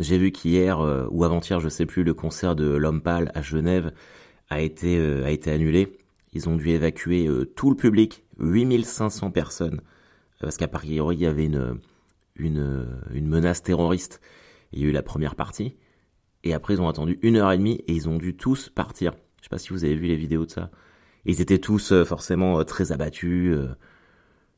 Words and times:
J'ai 0.00 0.18
vu 0.18 0.30
qu'hier 0.32 0.80
ou 1.10 1.24
avant-hier, 1.24 1.60
je 1.60 1.68
sais 1.68 1.86
plus, 1.86 2.04
le 2.04 2.14
concert 2.14 2.54
de 2.54 2.66
L'Homme 2.66 3.02
Pâle 3.02 3.32
à 3.34 3.42
Genève 3.42 3.92
a 4.48 4.60
été 4.60 5.00
a 5.24 5.30
été 5.30 5.50
annulé. 5.50 5.98
Ils 6.32 6.48
ont 6.48 6.56
dû 6.56 6.70
évacuer 6.70 7.28
tout 7.56 7.70
le 7.70 7.76
public, 7.76 8.24
8500 8.38 9.32
personnes, 9.32 9.80
parce 10.40 10.56
qu'à 10.56 10.68
priori 10.68 11.16
il 11.16 11.22
y 11.22 11.26
avait 11.26 11.46
une 11.46 11.80
une 12.36 12.86
une 13.12 13.26
menace 13.26 13.62
terroriste. 13.62 14.20
Il 14.72 14.80
y 14.80 14.84
a 14.84 14.88
eu 14.88 14.92
la 14.92 15.02
première 15.02 15.34
partie. 15.34 15.74
Et 16.44 16.54
après, 16.54 16.74
ils 16.74 16.80
ont 16.80 16.88
attendu 16.88 17.18
une 17.22 17.36
heure 17.36 17.52
et 17.52 17.58
demie 17.58 17.82
et 17.86 17.92
ils 17.92 18.08
ont 18.08 18.16
dû 18.16 18.36
tous 18.36 18.68
partir. 18.68 19.12
Je 19.38 19.44
sais 19.44 19.48
pas 19.48 19.58
si 19.58 19.70
vous 19.70 19.84
avez 19.84 19.94
vu 19.94 20.06
les 20.06 20.16
vidéos 20.16 20.46
de 20.46 20.50
ça. 20.50 20.70
ils 21.24 21.40
étaient 21.40 21.58
tous 21.58 21.92
euh, 21.92 22.04
forcément 22.04 22.60
euh, 22.60 22.64
très 22.64 22.92
abattus, 22.92 23.54
euh, 23.54 23.68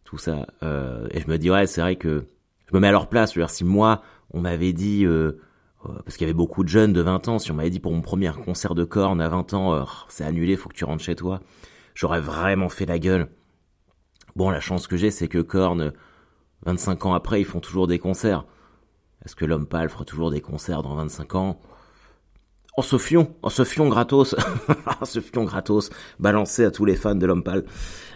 tout 0.04 0.18
ça. 0.18 0.46
et 0.62 1.20
je 1.20 1.29
me 1.29 1.36
dis 1.38 1.50
ouais, 1.50 1.66
c'est 1.66 1.80
vrai 1.80 1.96
que 1.96 2.25
je 2.68 2.75
me 2.75 2.80
mets 2.80 2.88
à 2.88 2.93
leur 2.93 3.09
place. 3.09 3.32
Je 3.32 3.41
veux 3.41 3.45
dire, 3.45 3.50
si 3.50 3.64
moi, 3.64 4.02
on 4.33 4.41
m'avait 4.41 4.73
dit, 4.73 5.07
parce 5.85 6.17
qu'il 6.17 6.27
y 6.27 6.30
avait 6.30 6.35
beaucoup 6.35 6.65
de 6.65 6.69
jeunes 6.69 6.93
de 6.93 7.01
20 7.01 7.29
ans, 7.29 7.38
si 7.38 7.51
on 7.51 7.55
m'avait 7.55 7.71
dit 7.71 7.80
pour 7.80 7.93
mon 7.93 8.01
premier 8.01 8.30
concert 8.45 8.75
de 8.75 8.84
corne 8.84 9.21
à 9.21 9.29
20 9.29 9.55
ans, 9.55 9.87
c'est 10.09 10.25
annulé, 10.25 10.57
faut 10.57 10.69
que 10.69 10.75
tu 10.75 10.84
rentres 10.84 11.02
chez 11.02 11.16
toi, 11.16 11.41
j'aurais 11.95 12.21
vraiment 12.21 12.69
fait 12.69 12.87
la 12.87 12.98
gueule. 12.98 13.29
Bon, 14.37 14.51
la 14.51 14.61
chance 14.61 14.87
que 14.87 14.97
j'ai, 14.97 15.11
c'est 15.11 15.29
que 15.29 15.38
Korn, 15.38 15.93
25 16.65 17.07
ans 17.07 17.15
après, 17.15 17.41
ils 17.41 17.45
font 17.45 17.61
toujours 17.61 17.87
des 17.87 17.98
concerts. 17.98 18.45
Est-ce 19.24 19.37
que 19.37 19.45
l'homme 19.45 19.66
pâle 19.66 19.88
fera 19.88 20.05
toujours 20.05 20.30
des 20.30 20.41
concerts 20.41 20.83
dans 20.83 20.95
25 20.95 21.35
ans? 21.35 21.60
En 22.77 22.83
ce 22.83 22.97
fion, 22.97 23.35
en 23.43 23.51
ce 23.51 23.65
fion 23.65 23.88
gratos, 23.88 24.35
ce 25.02 25.21
fion 25.21 25.45
gratos, 25.45 25.91
balancé 26.19 26.65
à 26.65 26.71
tous 26.71 26.85
les 26.85 26.97
fans 26.97 27.15
de 27.15 27.27
l'homme 27.27 27.43
pâle. 27.43 27.65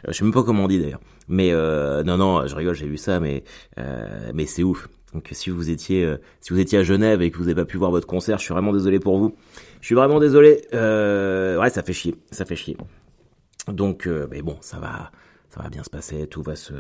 Euh, 0.06 0.12
je 0.12 0.12
sais 0.12 0.24
même 0.24 0.33
pas 0.33 0.44
comment 0.44 0.64
on 0.64 0.69
dit 0.69 0.78
d'ailleurs. 0.78 1.00
Mais 1.28 1.52
euh, 1.52 2.02
non, 2.05 2.16
non, 2.16 2.46
je 2.46 2.55
rigole, 2.55 2.74
j'ai 2.74 2.86
vu 2.86 2.96
ça, 2.96 3.20
mais 3.20 3.44
euh, 3.78 4.30
mais 4.33 4.46
c'est 4.46 4.62
ouf. 4.62 4.88
Donc 5.14 5.28
si 5.32 5.50
vous 5.50 5.70
étiez 5.70 6.12
si 6.41 6.52
vous 6.52 6.59
étiez 6.59 6.78
à 6.78 6.82
Genève 6.82 7.22
et 7.22 7.30
que 7.30 7.38
vous 7.38 7.45
n'avez 7.45 7.55
pas 7.55 7.64
pu 7.64 7.77
voir 7.77 7.91
votre 7.91 8.06
concert, 8.06 8.38
je 8.38 8.45
suis 8.45 8.52
vraiment 8.52 8.72
désolé 8.72 8.98
pour 8.98 9.18
vous. 9.18 9.34
Je 9.80 9.86
suis 9.86 9.95
vraiment 9.95 10.18
désolé. 10.18 10.62
ouais, 10.72 11.70
ça 11.70 11.83
fait 11.83 11.92
chier, 11.92 12.16
ça 12.30 12.44
fait 12.44 12.56
chier. 12.56 12.77
Donc, 13.69 14.08
mais 14.30 14.42
bon, 14.42 14.56
ça 14.61 14.78
va, 14.78 15.12
ça 15.50 15.62
va 15.62 15.69
bien 15.70 15.84
se 15.84 15.91
passer, 15.91 16.27
tout 16.27 16.42
va 16.42 16.56
se 16.56 16.75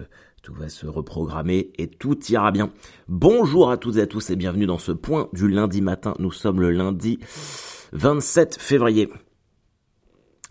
tout 0.44 0.52
va 0.52 0.68
se 0.68 0.86
reprogrammer 0.86 1.70
et 1.78 1.88
tout 1.88 2.18
ira 2.28 2.52
bien. 2.52 2.70
Bonjour 3.08 3.70
à 3.70 3.78
toutes 3.78 3.96
et 3.96 4.02
à 4.02 4.06
tous 4.06 4.28
et 4.28 4.36
bienvenue 4.36 4.66
dans 4.66 4.78
ce 4.78 4.92
point 4.92 5.30
du 5.32 5.48
lundi 5.48 5.80
matin. 5.80 6.14
Nous 6.18 6.30
sommes 6.30 6.60
le 6.60 6.70
lundi 6.70 7.18
27 7.92 8.58
février. 8.60 9.08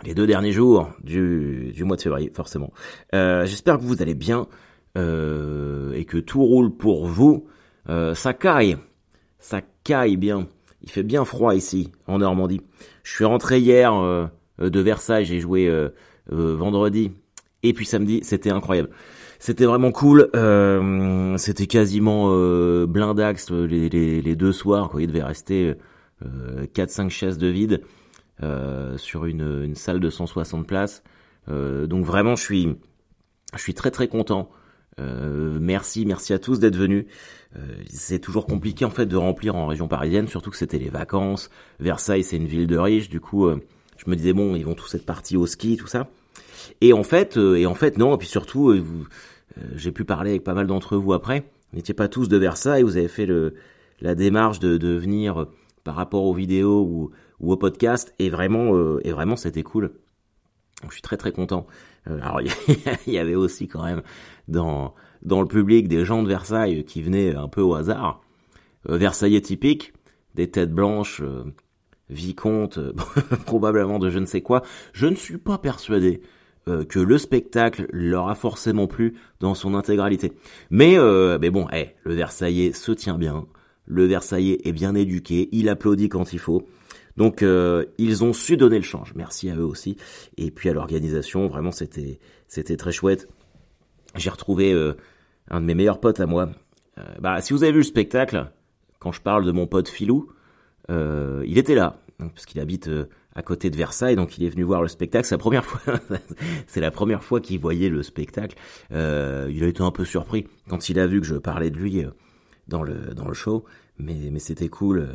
Les 0.04 0.16
deux 0.16 0.26
derniers 0.26 0.52
jours 0.52 0.90
du, 1.04 1.72
du 1.74 1.84
mois 1.84 1.96
de 1.96 2.02
février, 2.02 2.32
forcément. 2.34 2.74
Euh, 3.14 3.46
j'espère 3.46 3.78
que 3.78 3.84
vous 3.84 4.02
allez 4.02 4.16
bien 4.16 4.48
euh, 4.98 5.94
et 5.94 6.06
que 6.06 6.18
tout 6.18 6.44
roule 6.44 6.76
pour 6.76 7.06
vous. 7.06 7.46
Euh, 7.90 8.16
ça 8.16 8.34
caille, 8.34 8.78
ça 9.40 9.62
caille 9.84 10.18
bien. 10.18 10.48
Il 10.82 10.90
fait 10.90 11.04
bien 11.04 11.26
froid 11.26 11.56
ici, 11.56 11.92
en 12.08 12.20
Normandie. 12.20 12.62
Je 13.04 13.12
suis 13.12 13.26
rentré 13.26 13.60
hier 13.60 13.94
de 14.60 14.80
Versailles, 14.80 15.24
j'ai 15.24 15.40
joué 15.40 15.72
vendredi 16.28 17.12
et 17.64 17.74
puis 17.74 17.86
samedi, 17.86 18.20
c'était 18.24 18.52
incroyable. 18.52 18.90
C'était 19.40 19.66
vraiment 19.66 19.92
cool. 19.92 20.30
Euh, 20.36 21.38
c'était 21.38 21.68
quasiment 21.68 22.28
euh, 22.32 22.86
blindax 22.86 23.52
les, 23.52 23.90
les, 23.90 24.36
deux 24.36 24.52
soirs. 24.52 24.90
Quoi. 24.90 25.02
Il 25.02 25.08
devait 25.08 25.24
rester 25.24 25.76
euh, 26.26 26.66
4-5 26.74 27.10
chaises 27.10 27.38
de 27.38 27.48
vide 27.48 27.82
euh, 28.42 28.98
sur 28.98 29.26
une, 29.26 29.76
salle 29.76 30.00
de 30.00 30.10
160 30.10 30.68
places. 30.68 31.04
Euh, 31.50 31.88
donc 31.88 32.06
vraiment, 32.06 32.36
je 32.36 32.44
suis 32.44 33.74
très 33.74 33.92
très 33.92 34.08
content. 34.08 34.50
Euh, 35.00 35.58
merci, 35.60 36.06
merci 36.06 36.34
à 36.34 36.40
tous 36.40 36.60
d'être 36.60 36.78
venus. 36.78 37.06
c'est 37.88 38.20
toujours 38.20 38.46
compliqué 38.46 38.84
en 38.86 38.90
fait 38.90 39.06
de 39.06 39.16
remplir 39.16 39.56
en 39.56 39.68
région 39.68 39.88
parisienne, 39.88 40.28
surtout 40.28 40.50
que 40.50 40.58
c'était 40.58 40.80
les 40.80 40.90
vacances. 40.90 41.50
Versailles, 41.80 42.24
c'est 42.24 42.38
une 42.38 42.48
ville 42.48 42.68
de 42.68 42.78
riches. 42.78 43.10
Du 43.10 43.20
coup, 43.20 43.48
je 43.50 44.10
me 44.10 44.16
disais 44.16 44.34
bon, 44.34 44.56
ils 44.56 44.66
vont 44.66 44.76
tous 44.76 44.96
être 44.96 45.06
partis 45.06 45.38
au 45.38 45.46
ski, 45.46 45.78
tout 45.78 45.88
ça. 45.88 46.10
Et 46.82 46.94
en 46.94 47.04
fait, 47.04 47.38
et 47.38 47.66
en 47.66 47.76
fait 47.76 47.98
non. 47.98 48.16
Et 48.16 48.18
puis 48.18 48.28
surtout, 48.28 48.74
euh, 49.58 49.62
j'ai 49.76 49.92
pu 49.92 50.06
parler 50.06 50.32
avec 50.32 50.44
pas 50.44 50.54
mal 50.54 50.68
d'entre 50.68 50.98
vous 50.98 51.14
après. 51.14 51.42
Vous 51.72 51.78
n'étiez 51.78 51.94
pas 51.94 52.08
tous 52.08 52.30
de 52.30 52.38
Versailles, 52.38 52.84
vous 52.84 52.98
avez 52.98 53.08
fait 53.08 53.26
le, 53.26 53.56
la 54.02 54.16
démarche 54.16 54.60
de, 54.60 54.78
de 54.78 54.90
venir 54.90 55.42
euh, 55.42 55.46
par 55.84 55.96
rapport 55.96 56.24
aux 56.24 56.34
vidéos 56.34 56.82
ou, 56.82 57.12
ou 57.40 57.52
au 57.52 57.58
podcast, 57.58 58.14
et 58.20 58.30
vraiment, 58.30 58.76
euh, 58.76 59.00
et 59.04 59.12
vraiment 59.12 59.36
c'était 59.36 59.64
cool. 59.64 59.92
Je 60.90 60.96
suis 60.96 61.02
très 61.02 61.18
très 61.18 61.32
content. 61.32 61.68
alors 62.06 62.42
il 63.08 63.14
y 63.14 63.18
avait 63.18 63.36
aussi 63.36 63.68
quand 63.68 63.84
même 63.84 64.02
dans 64.48 64.94
dans 65.22 65.42
le 65.42 65.48
public 65.48 65.88
des 65.88 66.04
gens 66.04 66.22
de 66.22 66.28
Versailles 66.28 66.84
qui 66.84 67.02
venaient 67.02 67.36
un 67.36 67.48
peu 67.48 67.62
au 67.62 67.76
hasard. 67.76 68.22
Versaillais 68.86 69.40
typique, 69.40 69.94
des 70.36 70.52
têtes 70.52 70.74
blanches, 70.74 71.22
vicomtes, 72.10 72.80
probablement 73.46 74.00
de 74.00 74.10
je 74.10 74.20
ne 74.20 74.26
sais 74.26 74.42
quoi. 74.42 74.62
Je 74.92 75.08
ne 75.08 75.16
suis 75.16 75.38
pas 75.38 75.58
persuadé 75.58 76.22
euh, 76.70 76.86
que 76.86 77.00
le 77.00 77.18
spectacle 77.18 77.88
leur 77.92 78.30
a 78.30 78.36
forcément 78.36 78.88
plu 78.88 79.16
dans 79.42 79.54
son 79.54 79.76
intégralité. 79.76 80.32
Mais, 80.70 80.98
euh, 80.98 81.38
mais 81.42 81.50
bon, 81.50 81.68
hey, 81.70 81.92
le 82.04 82.14
Versaillais 82.14 82.72
se 82.72 82.94
tient 82.94 83.18
bien, 83.18 83.46
le 83.86 84.06
Versaillais 84.06 84.60
est 84.64 84.72
bien 84.72 84.96
éduqué, 84.96 85.50
il 85.52 85.68
applaudit 85.68 86.08
quand 86.08 86.32
il 86.32 86.40
faut. 86.40 86.66
Donc 87.18 87.44
euh, 87.44 87.86
ils 87.98 88.24
ont 88.24 88.34
su 88.34 88.58
donner 88.58 88.78
le 88.78 88.84
change. 88.84 89.14
Merci 89.16 89.50
à 89.50 89.56
eux 89.56 89.66
aussi. 89.66 89.98
Et 90.38 90.52
puis 90.52 90.70
à 90.70 90.74
l'organisation, 90.74 91.48
vraiment 91.48 91.72
c'était 91.72 92.20
c'était 92.48 92.78
très 92.78 92.92
chouette. 92.92 93.28
J'ai 94.16 94.30
retrouvé 94.30 94.74
un 95.50 95.60
de 95.60 95.66
mes 95.66 95.74
meilleurs 95.74 96.00
potes 96.00 96.20
à 96.20 96.28
moi. 96.28 96.50
bah 97.20 97.42
si 97.42 97.52
vous 97.52 97.64
avez 97.64 97.72
vu 97.72 97.80
le 97.80 97.84
spectacle, 97.84 98.52
quand 99.00 99.12
je 99.12 99.22
parle 99.22 99.44
de 99.44 99.52
mon 99.52 99.66
pote 99.66 99.90
Filou, 99.90 100.32
il 100.90 101.58
était 101.58 101.74
là 101.74 102.00
parce 102.20 102.46
qu'il 102.46 102.62
habite 102.62 102.90
à 103.36 103.42
côté 103.42 103.70
de 103.70 103.76
Versailles, 103.76 104.16
donc 104.16 104.38
il 104.38 104.44
est 104.44 104.50
venu 104.50 104.64
voir 104.64 104.82
le 104.82 104.88
spectacle. 104.88 105.26
C'est 105.26 105.36
la 105.36 105.40
première 105.40 105.66
fois, 105.66 105.96
c'est 106.68 106.82
la 106.82 106.92
première 106.92 107.24
fois 107.24 107.42
qu'il 107.42 107.60
voyait 107.60 107.90
le 107.90 108.04
spectacle. 108.04 108.58
Euh, 108.92 109.50
il 109.52 109.64
a 109.64 109.68
été 109.68 109.82
un 109.82 109.92
peu 109.92 110.06
surpris 110.06 110.48
quand 110.70 110.90
il 110.90 111.00
a 111.00 111.08
vu 111.08 111.20
que 111.20 111.28
je 111.28 111.36
parlais 111.36 111.70
de 111.70 111.78
lui 111.78 112.04
euh, 112.04 112.10
dans 112.68 112.84
le 112.84 113.14
dans 113.14 113.28
le 113.28 113.34
show, 113.34 113.66
mais 113.98 114.30
mais 114.32 114.40
c'était 114.40 114.70
cool, 114.70 115.00
euh, 115.00 115.14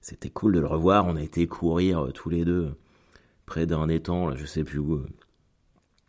c'était 0.00 0.30
cool 0.30 0.54
de 0.54 0.60
le 0.60 0.66
revoir. 0.66 1.06
On 1.06 1.16
a 1.16 1.22
été 1.22 1.46
courir 1.46 2.08
tous 2.14 2.28
les 2.28 2.44
deux 2.44 2.74
près 3.44 3.66
d'un 3.66 3.88
étang, 3.88 4.28
là, 4.28 4.36
je 4.36 4.44
sais 4.44 4.64
plus 4.64 4.78
où, 4.78 5.00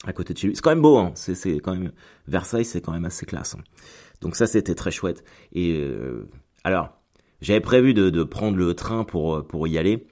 à 0.05 0.13
côté 0.13 0.33
de 0.33 0.39
chez 0.39 0.47
lui. 0.47 0.55
C'est 0.55 0.61
quand 0.61 0.71
même 0.71 0.81
beau, 0.81 0.97
hein. 0.97 1.11
C'est 1.15 1.59
quand 1.59 1.75
même 1.75 1.91
Versailles, 2.27 2.65
c'est 2.65 2.81
quand 2.81 2.93
même 2.93 3.05
assez 3.05 3.25
classe. 3.25 3.55
Hein. 3.55 3.63
Donc 4.21 4.35
ça 4.35 4.47
c'était 4.47 4.75
très 4.75 4.91
chouette. 4.91 5.23
Et 5.53 5.87
alors 6.63 6.89
j'avais 7.41 7.61
prévu 7.61 7.93
de, 7.93 8.23
prendre 8.23 8.57
le 8.57 8.73
train 8.73 9.03
pour 9.03 9.45
pour 9.45 9.67
y 9.67 9.77
aller 9.77 10.07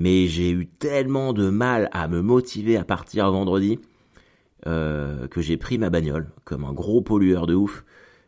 mais 0.00 0.28
j'ai 0.28 0.50
eu 0.50 0.66
tellement 0.66 1.34
de 1.34 1.50
mal 1.50 1.90
à 1.92 2.08
me 2.08 2.22
motiver 2.22 2.78
à 2.78 2.84
partir 2.84 3.30
vendredi 3.30 3.78
euh, 4.66 5.28
que 5.28 5.42
j'ai 5.42 5.58
pris 5.58 5.76
ma 5.76 5.90
bagnole 5.90 6.30
comme 6.44 6.64
un 6.64 6.72
gros 6.72 7.02
pollueur 7.02 7.46
de 7.46 7.54
ouf. 7.54 7.84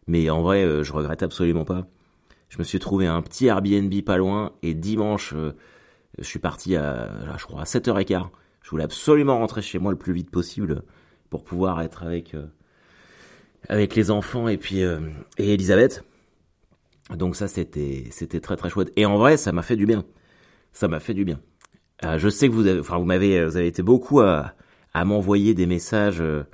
Mais 0.07 0.29
en 0.29 0.43
vrai, 0.43 0.65
euh, 0.65 0.83
je 0.83 0.93
regrette 0.93 1.23
absolument 1.23 1.65
pas. 1.65 1.87
Je 2.53 2.59
me 2.59 2.65
suis 2.65 2.79
trouvé 2.79 3.07
un 3.07 3.23
petit 3.23 3.47
Airbnb 3.47 3.91
pas 4.05 4.19
loin 4.19 4.53
et 4.63 4.75
dimanche, 4.75 5.33
euh, 5.35 5.53
je 6.19 6.25
suis 6.25 6.39
parti 6.39 6.77
à, 6.77 7.11
je 7.39 7.45
crois, 7.47 7.63
à 7.63 7.65
7h15. 7.65 8.27
Je 8.61 8.69
voulais 8.69 8.85
absolument 8.85 9.39
rentrer 9.39 9.63
chez 9.63 9.79
moi 9.79 9.91
le 9.91 9.97
plus 9.97 10.13
vite 10.13 10.31
possible 10.31 10.83
pour 11.31 11.45
pouvoir 11.45 11.81
être 11.81 12.03
avec 12.03 12.37
avec 13.71 13.97
les 13.97 14.11
enfants 14.11 14.49
et 14.49 14.59
puis 14.59 14.81
et 14.81 15.55
Elisabeth. 15.55 16.05
Donc 17.17 17.37
ça 17.37 17.49
c'était 17.49 18.09
c'était 18.11 18.41
très 18.41 18.57
très 18.57 18.69
chouette. 18.69 18.93
Et 18.97 19.07
en 19.07 19.17
vrai, 19.17 19.39
ça 19.39 19.53
m'a 19.53 19.63
fait 19.63 19.77
du 19.77 19.87
bien. 19.87 20.05
Ça 20.75 20.89
m'a 20.89 21.01
fait 21.01 21.15
du 21.15 21.25
bien. 21.25 21.41
Euh, 22.05 22.19
je 22.19 22.29
sais 22.29 22.49
que 22.49 22.53
vous 22.53 22.67
avez, 22.67 22.81
enfin 22.81 22.99
vous 22.99 23.07
m'avez, 23.07 23.45
vous 23.47 23.57
avez 23.57 23.67
été 23.67 23.83
beaucoup 23.83 24.21
à, 24.21 24.53
à 24.93 25.05
m'envoyer 25.07 25.55
des 25.55 25.67
messages 25.67 26.21
euh, 26.21 26.45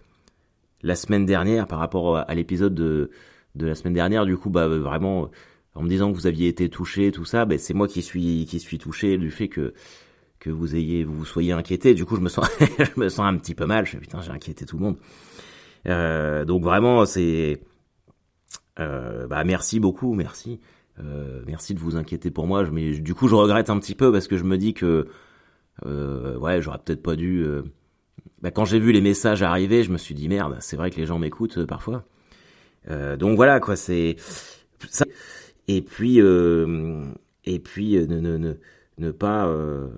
la 0.82 0.94
semaine 0.94 1.26
dernière 1.26 1.66
par 1.66 1.81
rapport 1.81 2.19
à, 2.19 2.34
l'épisode 2.34 2.75
de, 2.75 3.10
de 3.56 3.66
la 3.66 3.75
semaine 3.75 3.94
dernière. 3.94 4.26
Du 4.26 4.37
coup, 4.37 4.50
bah 4.50 4.69
vraiment, 4.69 5.31
en 5.78 5.82
me 5.82 5.88
disant 5.88 6.10
que 6.10 6.16
vous 6.16 6.26
aviez 6.26 6.48
été 6.48 6.68
touché, 6.68 7.12
tout 7.12 7.24
ça, 7.24 7.44
bah, 7.44 7.56
c'est 7.56 7.72
moi 7.72 7.86
qui 7.86 8.02
suis 8.02 8.46
qui 8.46 8.58
suis 8.58 8.78
touché 8.78 9.16
du 9.16 9.30
fait 9.30 9.48
que 9.48 9.75
que 10.40 10.50
vous 10.50 10.75
ayez 10.75 11.04
vous 11.04 11.25
soyez 11.25 11.52
inquiété. 11.52 11.94
Du 11.94 12.04
coup, 12.04 12.16
je 12.16 12.20
me 12.20 12.28
sens 12.28 12.48
je 12.60 13.00
me 13.00 13.08
sens 13.08 13.26
un 13.26 13.36
petit 13.38 13.54
peu 13.54 13.64
mal. 13.64 13.86
Je 13.86 13.96
putain, 13.96 14.20
j'ai 14.20 14.32
inquiété 14.32 14.66
tout 14.66 14.76
le 14.76 14.82
monde. 14.82 14.96
Euh, 15.86 16.44
donc 16.44 16.64
vraiment, 16.64 17.06
c'est 17.06 17.60
euh, 18.80 19.28
bah 19.28 19.44
merci 19.44 19.78
beaucoup, 19.78 20.14
merci. 20.14 20.58
Euh, 20.98 21.44
merci 21.46 21.75
de 21.75 21.78
vous 21.78 21.94
inquiéter 21.94 22.32
pour 22.32 22.48
moi, 22.48 22.69
mais 22.72 22.98
du 22.98 23.14
coup 23.14 23.28
je 23.28 23.36
regrette 23.36 23.70
un 23.70 23.78
petit 23.78 23.94
peu 23.94 24.10
parce 24.10 24.26
que 24.26 24.36
je 24.36 24.42
me 24.42 24.58
dis 24.58 24.74
que 24.74 25.06
ouais, 25.84 26.60
j'aurais 26.60 26.78
peut-être 26.84 27.04
pas 27.04 27.14
dû. 27.14 27.46
Bah, 28.42 28.50
quand 28.50 28.64
j'ai 28.64 28.81
vu 28.81 28.90
les 28.90 29.00
messages 29.00 29.44
arriver, 29.44 29.84
je 29.84 29.92
me 29.92 29.98
suis 29.98 30.16
dit 30.16 30.28
merde, 30.28 30.56
c'est 30.58 30.76
vrai 30.76 30.90
que 30.90 30.96
les 30.96 31.06
gens 31.06 31.20
m'écoutent 31.20 31.66
parfois. 31.66 32.04
donc 33.16 33.36
voilà 33.36 33.60
quoi, 33.60 33.76
c'est. 33.76 34.16
Et 35.69 35.82
puis 35.82 36.19
et 36.19 37.59
puis 37.61 37.97
ne, 37.97 38.20
ne, 38.20 38.37
ne, 38.37 38.55
ne 38.99 39.11
pas 39.11 39.47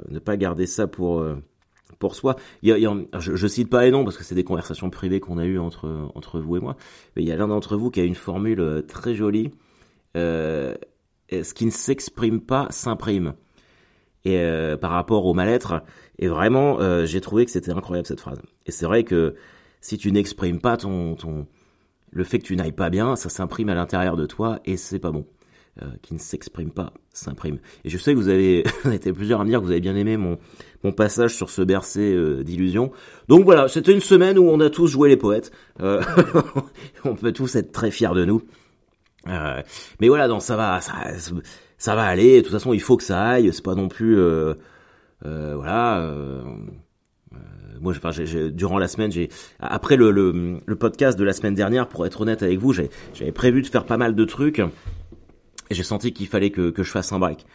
ne 0.09 0.19
pas 0.19 0.37
garder 0.37 0.67
ça 0.67 0.87
pour 0.87 1.25
pour 1.99 2.15
soi. 2.15 2.37
Je, 2.63 2.97
je, 3.19 3.47
cite 3.47 3.71
pas 3.71 3.85
les 3.85 3.91
noms 3.91 4.05
parce 4.05 4.17
que 4.17 4.25
c'est 4.25 4.35
des 4.35 4.45
conversations 4.45 4.91
privées 4.91 5.21
qu'on 5.21 5.39
a 5.39 5.45
eues 5.45 5.59
entre 5.59 6.11
entre 6.15 6.41
vous 6.41 6.57
et 6.57 6.61
moi. 6.61 6.77
Mais 7.15 7.23
il 7.23 7.29
y 7.29 7.33
a 7.33 7.37
l'un 7.37 7.49
d'entre 7.49 7.77
vous 7.77 7.91
qui 7.91 8.01
a 8.01 8.05
une 8.05 8.15
formule 8.15 8.85
très 8.89 9.15
jolie. 9.15 9.51
Euh, 10.17 10.75
ce 11.31 11.55
qui 11.55 11.65
ne 11.65 11.71
s'exprime 11.71 12.41
pas 12.41 12.67
s'imprime. 12.71 13.35
Et 14.25 14.45
par 14.81 14.91
rapport 14.91 15.25
au 15.25 15.33
mal-être, 15.33 15.83
et 16.19 16.29
vraiment, 16.29 16.79
j'ai 17.07 17.21
trouvé 17.21 17.45
que 17.45 17.51
c'était 17.51 17.71
incroyable 17.71 18.07
cette 18.07 18.21
phrase. 18.21 18.43
Et 18.67 18.73
c'est 18.73 18.87
vrai 18.87 19.05
que 19.05 19.35
si 19.81 19.97
tu 19.99 20.13
n'exprimes 20.13 20.61
pas 20.61 20.77
ton, 20.77 21.15
ton, 21.15 21.47
le 22.11 22.25
fait 22.25 22.39
que 22.39 22.45
tu 22.45 22.57
n'ailles 22.57 22.73
pas 22.73 22.91
bien, 22.91 23.17
ça 23.17 23.29
s'imprime 23.29 23.69
à 23.69 23.75
l'intérieur 23.75 24.17
de 24.17 24.27
toi 24.27 24.61
et 24.65 24.77
c'est 24.77 24.99
pas 24.99 25.11
bon. 25.11 25.27
Euh, 25.83 25.87
qui 26.03 26.15
ne 26.15 26.19
s'exprime 26.19 26.73
pas 26.73 26.93
s'imprime. 27.13 27.59
Et 27.85 27.91
je 27.91 27.97
sais 27.97 28.13
que 28.13 28.19
vous 28.19 28.29
avez 28.29 28.65
été 28.93 29.13
plusieurs 29.13 29.41
à 29.41 29.45
me 29.45 29.51
dire 29.51 29.61
que 29.61 29.65
vous 29.65 29.71
avez 29.71 29.81
bien 29.81 29.95
aimé 29.95 30.17
mon, 30.17 30.37
mon 30.83 30.91
passage 30.91 31.33
sur 31.35 31.49
ce 31.49 31.63
bercé 31.63 32.13
euh, 32.13 32.43
d'illusions. 32.43 32.91
Donc 33.29 33.45
voilà, 33.45 33.69
c'était 33.69 33.93
une 33.93 34.01
semaine 34.01 34.37
où 34.37 34.49
on 34.51 34.59
a 34.59 34.69
tous 34.69 34.89
joué 34.89 35.09
les 35.09 35.17
poètes. 35.17 35.53
Euh, 35.81 36.03
on 37.05 37.15
peut 37.15 37.33
tous 37.33 37.55
être 37.55 37.71
très 37.71 37.93
fiers 37.93 38.13
de 38.15 38.25
nous. 38.25 38.43
mais 39.27 40.09
voilà, 40.09 40.27
non, 40.27 40.41
ça 40.41 40.57
va, 40.57 40.81
ça, 40.81 41.95
va 41.95 42.03
aller. 42.03 42.39
De 42.39 42.41
toute 42.43 42.53
façon, 42.53 42.73
il 42.73 42.83
faut 42.83 42.97
que 42.97 43.05
ça 43.05 43.23
aille. 43.23 43.51
C'est 43.53 43.65
pas 43.65 43.77
non 43.77 43.89
plus, 43.89 44.19
voilà 45.23 46.05
moi, 47.81 47.95
durant 48.53 48.79
la 48.79 48.89
semaine, 48.89 49.11
j'ai 49.11 49.31
après 49.61 49.97
le, 49.97 50.11
le, 50.11 50.77
podcast 50.77 51.19
de 51.19 51.25
la 51.25 51.33
semaine 51.33 51.55
dernière, 51.55 51.89
pour 51.89 52.05
être 52.05 52.21
honnête 52.21 52.43
avec 52.43 52.59
vous, 52.59 52.75
j'avais 52.75 53.33
prévu 53.33 53.63
de 53.63 53.69
faire 53.69 53.87
pas 53.87 53.97
mal 53.97 54.15
de 54.15 54.25
trucs 54.27 54.61
et 55.71 55.75
j'ai 55.75 55.83
senti 55.83 56.13
qu'il 56.13 56.27
fallait 56.27 56.51
que, 56.51 56.71
que 56.71 56.83
je 56.83 56.91
fasse 56.91 57.13
un 57.13 57.19
break. 57.19 57.47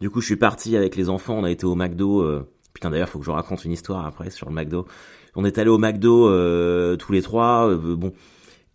Du 0.00 0.10
coup, 0.10 0.20
je 0.20 0.26
suis 0.26 0.36
parti 0.36 0.76
avec 0.76 0.96
les 0.96 1.08
enfants, 1.08 1.34
on 1.38 1.44
a 1.44 1.50
été 1.50 1.66
au 1.66 1.74
McDo. 1.74 2.22
Euh, 2.22 2.48
putain, 2.72 2.90
d'ailleurs, 2.90 3.08
faut 3.08 3.18
que 3.18 3.24
je 3.24 3.30
raconte 3.30 3.64
une 3.64 3.72
histoire 3.72 4.06
après 4.06 4.30
sur 4.30 4.48
le 4.48 4.54
McDo. 4.54 4.86
On 5.34 5.44
est 5.44 5.58
allé 5.58 5.70
au 5.70 5.78
McDo 5.78 6.28
euh, 6.28 6.96
tous 6.96 7.12
les 7.12 7.22
trois. 7.22 7.68
Euh, 7.68 7.96
bon, 7.96 8.12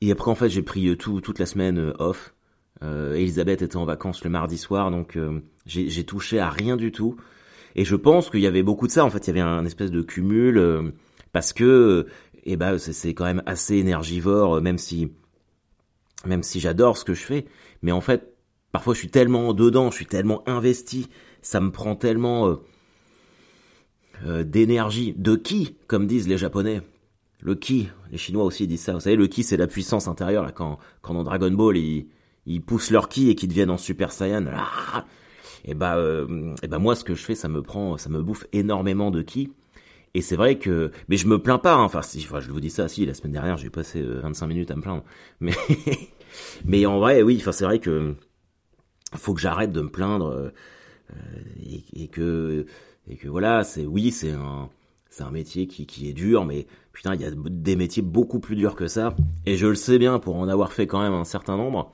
et 0.01 0.11
après, 0.11 0.31
en 0.31 0.35
fait, 0.35 0.49
j'ai 0.49 0.61
pris 0.61 0.95
tout, 0.97 1.21
toute 1.21 1.39
la 1.39 1.45
semaine 1.45 1.93
off. 1.99 2.33
Elisabeth 2.81 3.61
était 3.61 3.75
en 3.75 3.83
vacances 3.83 4.23
le 4.23 4.29
mardi 4.29 4.57
soir, 4.57 4.89
donc 4.89 5.17
j'ai 5.65 6.03
touché 6.05 6.39
à 6.39 6.49
rien 6.49 6.77
du 6.77 6.93
tout. 6.93 7.17
Et 7.75 7.85
je 7.85 7.95
pense 7.95 8.29
qu'il 8.29 8.41
y 8.41 8.47
avait 8.47 8.63
beaucoup 8.63 8.87
de 8.87 8.91
ça. 8.91 9.05
En 9.05 9.09
fait, 9.09 9.27
il 9.27 9.27
y 9.27 9.29
avait 9.31 9.39
un 9.39 9.65
espèce 9.65 9.91
de 9.91 10.01
cumul 10.01 10.57
euh, 10.57 10.91
parce 11.31 11.53
que, 11.53 12.07
eh 12.43 12.55
ben, 12.55 12.77
c'est 12.77 13.13
quand 13.13 13.25
même 13.25 13.43
assez 13.45 13.75
énergivore, 13.75 14.55
euh, 14.57 14.61
même 14.61 14.77
si, 14.77 15.11
même 16.25 16.43
si 16.43 16.59
j'adore 16.59 16.97
ce 16.97 17.05
que 17.05 17.13
je 17.13 17.23
fais. 17.23 17.45
Mais 17.81 17.91
en 17.91 18.01
fait, 18.01 18.33
parfois, 18.71 18.93
je 18.93 18.99
suis 18.99 19.09
tellement 19.09 19.53
dedans, 19.53 19.91
je 19.91 19.95
suis 19.95 20.05
tellement 20.05 20.47
investi, 20.47 21.09
ça 21.41 21.59
me 21.59 21.71
prend 21.71 21.95
tellement 21.95 22.59
euh, 24.25 24.43
d'énergie. 24.43 25.13
De 25.17 25.35
qui, 25.35 25.75
comme 25.87 26.07
disent 26.07 26.27
les 26.27 26.37
Japonais. 26.37 26.81
Le 27.41 27.55
ki, 27.55 27.89
les 28.11 28.17
Chinois 28.17 28.43
aussi 28.43 28.67
disent 28.67 28.81
ça. 28.81 28.93
Vous 28.93 28.99
savez, 28.99 29.15
le 29.15 29.27
ki, 29.27 29.43
c'est 29.43 29.55
la 29.55 29.67
puissance 29.67 30.09
intérieure. 30.09 30.43
Là, 30.43 30.51
quand, 30.51 30.77
quand 31.01 31.13
dans 31.13 31.23
Dragon 31.23 31.51
Ball, 31.51 31.77
ils, 31.77 32.07
ils 32.45 32.61
poussent 32.61 32.91
leur 32.91 33.07
ki 33.07 33.29
et 33.29 33.35
qu'ils 33.35 33.49
deviennent 33.49 33.69
en 33.69 33.77
Super 33.77 34.11
Saiyan. 34.11 34.45
Ah, 34.53 35.05
et 35.65 35.73
bah, 35.73 35.97
euh, 35.97 36.55
et 36.63 36.67
bah 36.67 36.79
moi 36.79 36.95
ce 36.95 37.03
que 37.03 37.15
je 37.15 37.23
fais, 37.23 37.35
ça 37.35 37.47
me 37.47 37.61
prend, 37.61 37.97
ça 37.97 38.09
me 38.09 38.21
bouffe 38.21 38.45
énormément 38.53 39.11
de 39.11 39.21
qui. 39.21 39.51
Et 40.15 40.21
c'est 40.21 40.35
vrai 40.35 40.57
que, 40.57 40.91
mais 41.07 41.17
je 41.17 41.27
me 41.27 41.39
plains 41.39 41.59
pas. 41.59 41.75
Hein. 41.75 41.83
Enfin, 41.83 42.01
si, 42.01 42.25
enfin, 42.27 42.39
je 42.39 42.51
vous 42.51 42.59
dis 42.59 42.71
ça, 42.71 42.87
si 42.87 43.05
la 43.05 43.13
semaine 43.13 43.33
dernière 43.33 43.57
j'ai 43.57 43.69
passé 43.69 44.01
25 44.01 44.45
euh, 44.45 44.49
minutes 44.49 44.71
à 44.71 44.75
me 44.75 44.81
plaindre. 44.81 45.03
Mais, 45.39 45.53
mais 46.65 46.85
en 46.85 46.99
vrai, 46.99 47.21
oui. 47.21 47.37
Enfin, 47.39 47.51
c'est 47.51 47.65
vrai 47.65 47.79
que 47.79 48.15
faut 49.15 49.33
que 49.33 49.41
j'arrête 49.41 49.71
de 49.71 49.81
me 49.81 49.89
plaindre 49.89 50.27
euh, 50.27 50.49
et, 51.63 52.03
et, 52.03 52.07
que 52.07 52.65
et 53.07 53.15
que 53.15 53.27
voilà, 53.27 53.63
c'est 53.63 53.85
oui, 53.85 54.11
c'est 54.11 54.31
un 54.31 54.69
c'est 55.09 55.23
un 55.23 55.31
métier 55.31 55.67
qui, 55.67 55.87
qui 55.87 56.07
est 56.07 56.13
dur, 56.13 56.45
mais 56.45 56.67
putain, 56.93 57.15
il 57.15 57.21
y 57.21 57.25
a 57.25 57.31
des 57.33 57.75
métiers 57.75 58.03
beaucoup 58.03 58.39
plus 58.39 58.55
durs 58.55 58.75
que 58.75 58.87
ça. 58.87 59.15
Et 59.45 59.57
je 59.57 59.67
le 59.67 59.75
sais 59.75 59.97
bien 59.97 60.19
pour 60.19 60.35
en 60.35 60.47
avoir 60.47 60.71
fait 60.71 60.85
quand 60.85 61.01
même 61.01 61.13
un 61.13 61.23
certain 61.23 61.57
nombre. 61.57 61.91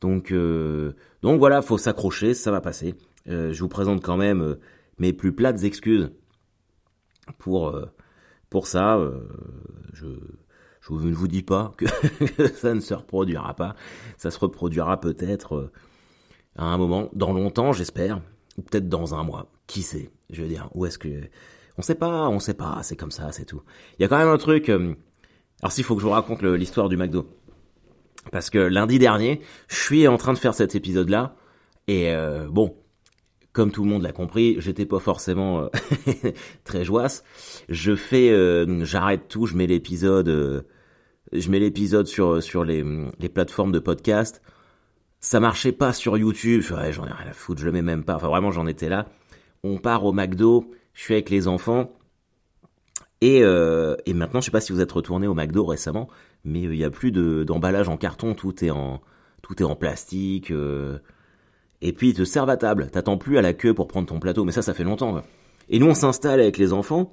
Donc, 0.00 0.30
euh, 0.30 0.92
donc 1.22 1.38
voilà, 1.38 1.60
faut 1.62 1.78
s'accrocher, 1.78 2.34
ça 2.34 2.50
va 2.52 2.60
passer. 2.60 2.94
Euh, 3.28 3.52
je 3.52 3.60
vous 3.60 3.68
présente 3.68 4.02
quand 4.02 4.16
même 4.16 4.42
euh, 4.42 4.60
mes 4.98 5.12
plus 5.12 5.32
plates 5.32 5.64
excuses 5.64 6.10
pour 7.38 7.68
euh, 7.68 7.86
pour 8.50 8.66
ça. 8.66 9.00
je 9.92 10.06
je 10.80 10.92
ne 10.92 11.12
vous 11.12 11.26
dis 11.26 11.42
pas 11.42 11.74
que 11.76 11.86
ça 12.54 12.72
ne 12.72 12.80
se 12.80 12.94
reproduira 12.94 13.54
pas. 13.54 13.74
Ça 14.18 14.30
se 14.30 14.38
reproduira 14.38 15.00
peut-être 15.00 15.72
à 16.56 16.64
un 16.64 16.78
moment, 16.78 17.08
dans 17.12 17.32
longtemps, 17.32 17.72
j'espère, 17.72 18.20
ou 18.56 18.62
peut-être 18.62 18.88
dans 18.88 19.14
un 19.14 19.22
mois. 19.22 19.50
Qui 19.66 19.82
sait 19.82 20.10
Je 20.30 20.42
veux 20.42 20.48
dire, 20.48 20.68
où 20.74 20.86
est-ce 20.86 20.98
que 20.98 21.08
on 21.78 21.82
sait 21.82 21.94
pas, 21.94 22.28
on 22.28 22.38
sait 22.38 22.54
pas. 22.54 22.80
C'est 22.82 22.96
comme 22.96 23.10
ça, 23.10 23.32
c'est 23.32 23.44
tout. 23.44 23.62
Il 23.98 24.02
y 24.02 24.04
a 24.04 24.08
quand 24.08 24.18
même 24.18 24.28
un 24.28 24.38
truc. 24.38 24.68
alors 24.68 25.72
s'il 25.72 25.84
faut 25.84 25.94
que 25.94 26.00
je 26.00 26.06
vous 26.06 26.12
raconte 26.12 26.42
l'histoire 26.42 26.88
du 26.88 26.96
McDo. 26.96 27.28
Parce 28.32 28.50
que 28.50 28.58
lundi 28.58 28.98
dernier, 28.98 29.40
je 29.68 29.76
suis 29.76 30.08
en 30.08 30.16
train 30.16 30.32
de 30.32 30.38
faire 30.38 30.54
cet 30.54 30.74
épisode-là. 30.74 31.36
Et 31.88 32.10
euh, 32.10 32.48
bon, 32.48 32.76
comme 33.52 33.70
tout 33.70 33.84
le 33.84 33.90
monde 33.90 34.02
l'a 34.02 34.12
compris, 34.12 34.56
j'étais 34.58 34.86
pas 34.86 34.98
forcément 34.98 35.62
euh, 35.62 35.68
très 36.64 36.84
joasse. 36.84 37.22
Je 37.68 37.94
fais, 37.94 38.30
euh, 38.30 38.84
j'arrête 38.84 39.28
tout, 39.28 39.46
je 39.46 39.56
mets 39.56 39.66
l'épisode, 39.66 40.66
je 41.32 41.50
mets 41.50 41.60
l'épisode 41.60 42.06
sur 42.06 42.42
sur 42.42 42.64
les, 42.64 42.84
les 43.20 43.28
plateformes 43.28 43.72
de 43.72 43.78
podcast. 43.78 44.42
Ça 45.26 45.40
marchait 45.40 45.72
pas 45.72 45.92
sur 45.92 46.16
YouTube. 46.16 46.62
Ouais, 46.70 46.92
j'en 46.92 47.04
ai 47.04 47.10
rien 47.10 47.28
à 47.28 47.32
foutre, 47.32 47.60
je 47.60 47.66
le 47.66 47.72
mets 47.72 47.82
même 47.82 48.04
pas. 48.04 48.14
Enfin, 48.14 48.28
vraiment, 48.28 48.52
j'en 48.52 48.64
étais 48.68 48.88
là. 48.88 49.08
On 49.64 49.78
part 49.78 50.04
au 50.04 50.12
McDo. 50.12 50.70
Je 50.94 51.02
suis 51.02 51.14
avec 51.14 51.30
les 51.30 51.48
enfants. 51.48 51.90
Et, 53.20 53.38
et 53.38 54.14
maintenant, 54.14 54.40
je 54.40 54.44
sais 54.44 54.50
pas 54.52 54.60
si 54.60 54.72
vous 54.72 54.80
êtes 54.80 54.92
retourné 54.92 55.26
au 55.26 55.34
McDo 55.34 55.64
récemment, 55.64 56.08
mais 56.44 56.60
il 56.60 56.70
n'y 56.70 56.84
a 56.84 56.90
plus 56.90 57.10
d'emballage 57.10 57.88
en 57.88 57.96
carton, 57.96 58.34
tout 58.34 58.64
est 58.64 58.70
en, 58.70 59.02
tout 59.42 59.60
est 59.60 59.64
en 59.64 59.74
plastique. 59.74 60.52
Euh, 60.52 61.00
et 61.80 61.92
puis 61.92 62.10
ils 62.10 62.14
te 62.14 62.24
servent 62.24 62.50
à 62.50 62.56
table, 62.56 62.88
t'attends 62.92 63.18
plus 63.18 63.36
à 63.36 63.42
la 63.42 63.52
queue 63.52 63.74
pour 63.74 63.88
prendre 63.88 64.06
ton 64.06 64.20
plateau, 64.20 64.44
mais 64.44 64.52
ça, 64.52 64.62
ça 64.62 64.74
fait 64.74 64.84
longtemps. 64.84 65.24
Et 65.68 65.80
nous, 65.80 65.86
on 65.86 65.94
s'installe 65.94 66.38
avec 66.38 66.56
les 66.56 66.72
enfants, 66.72 67.12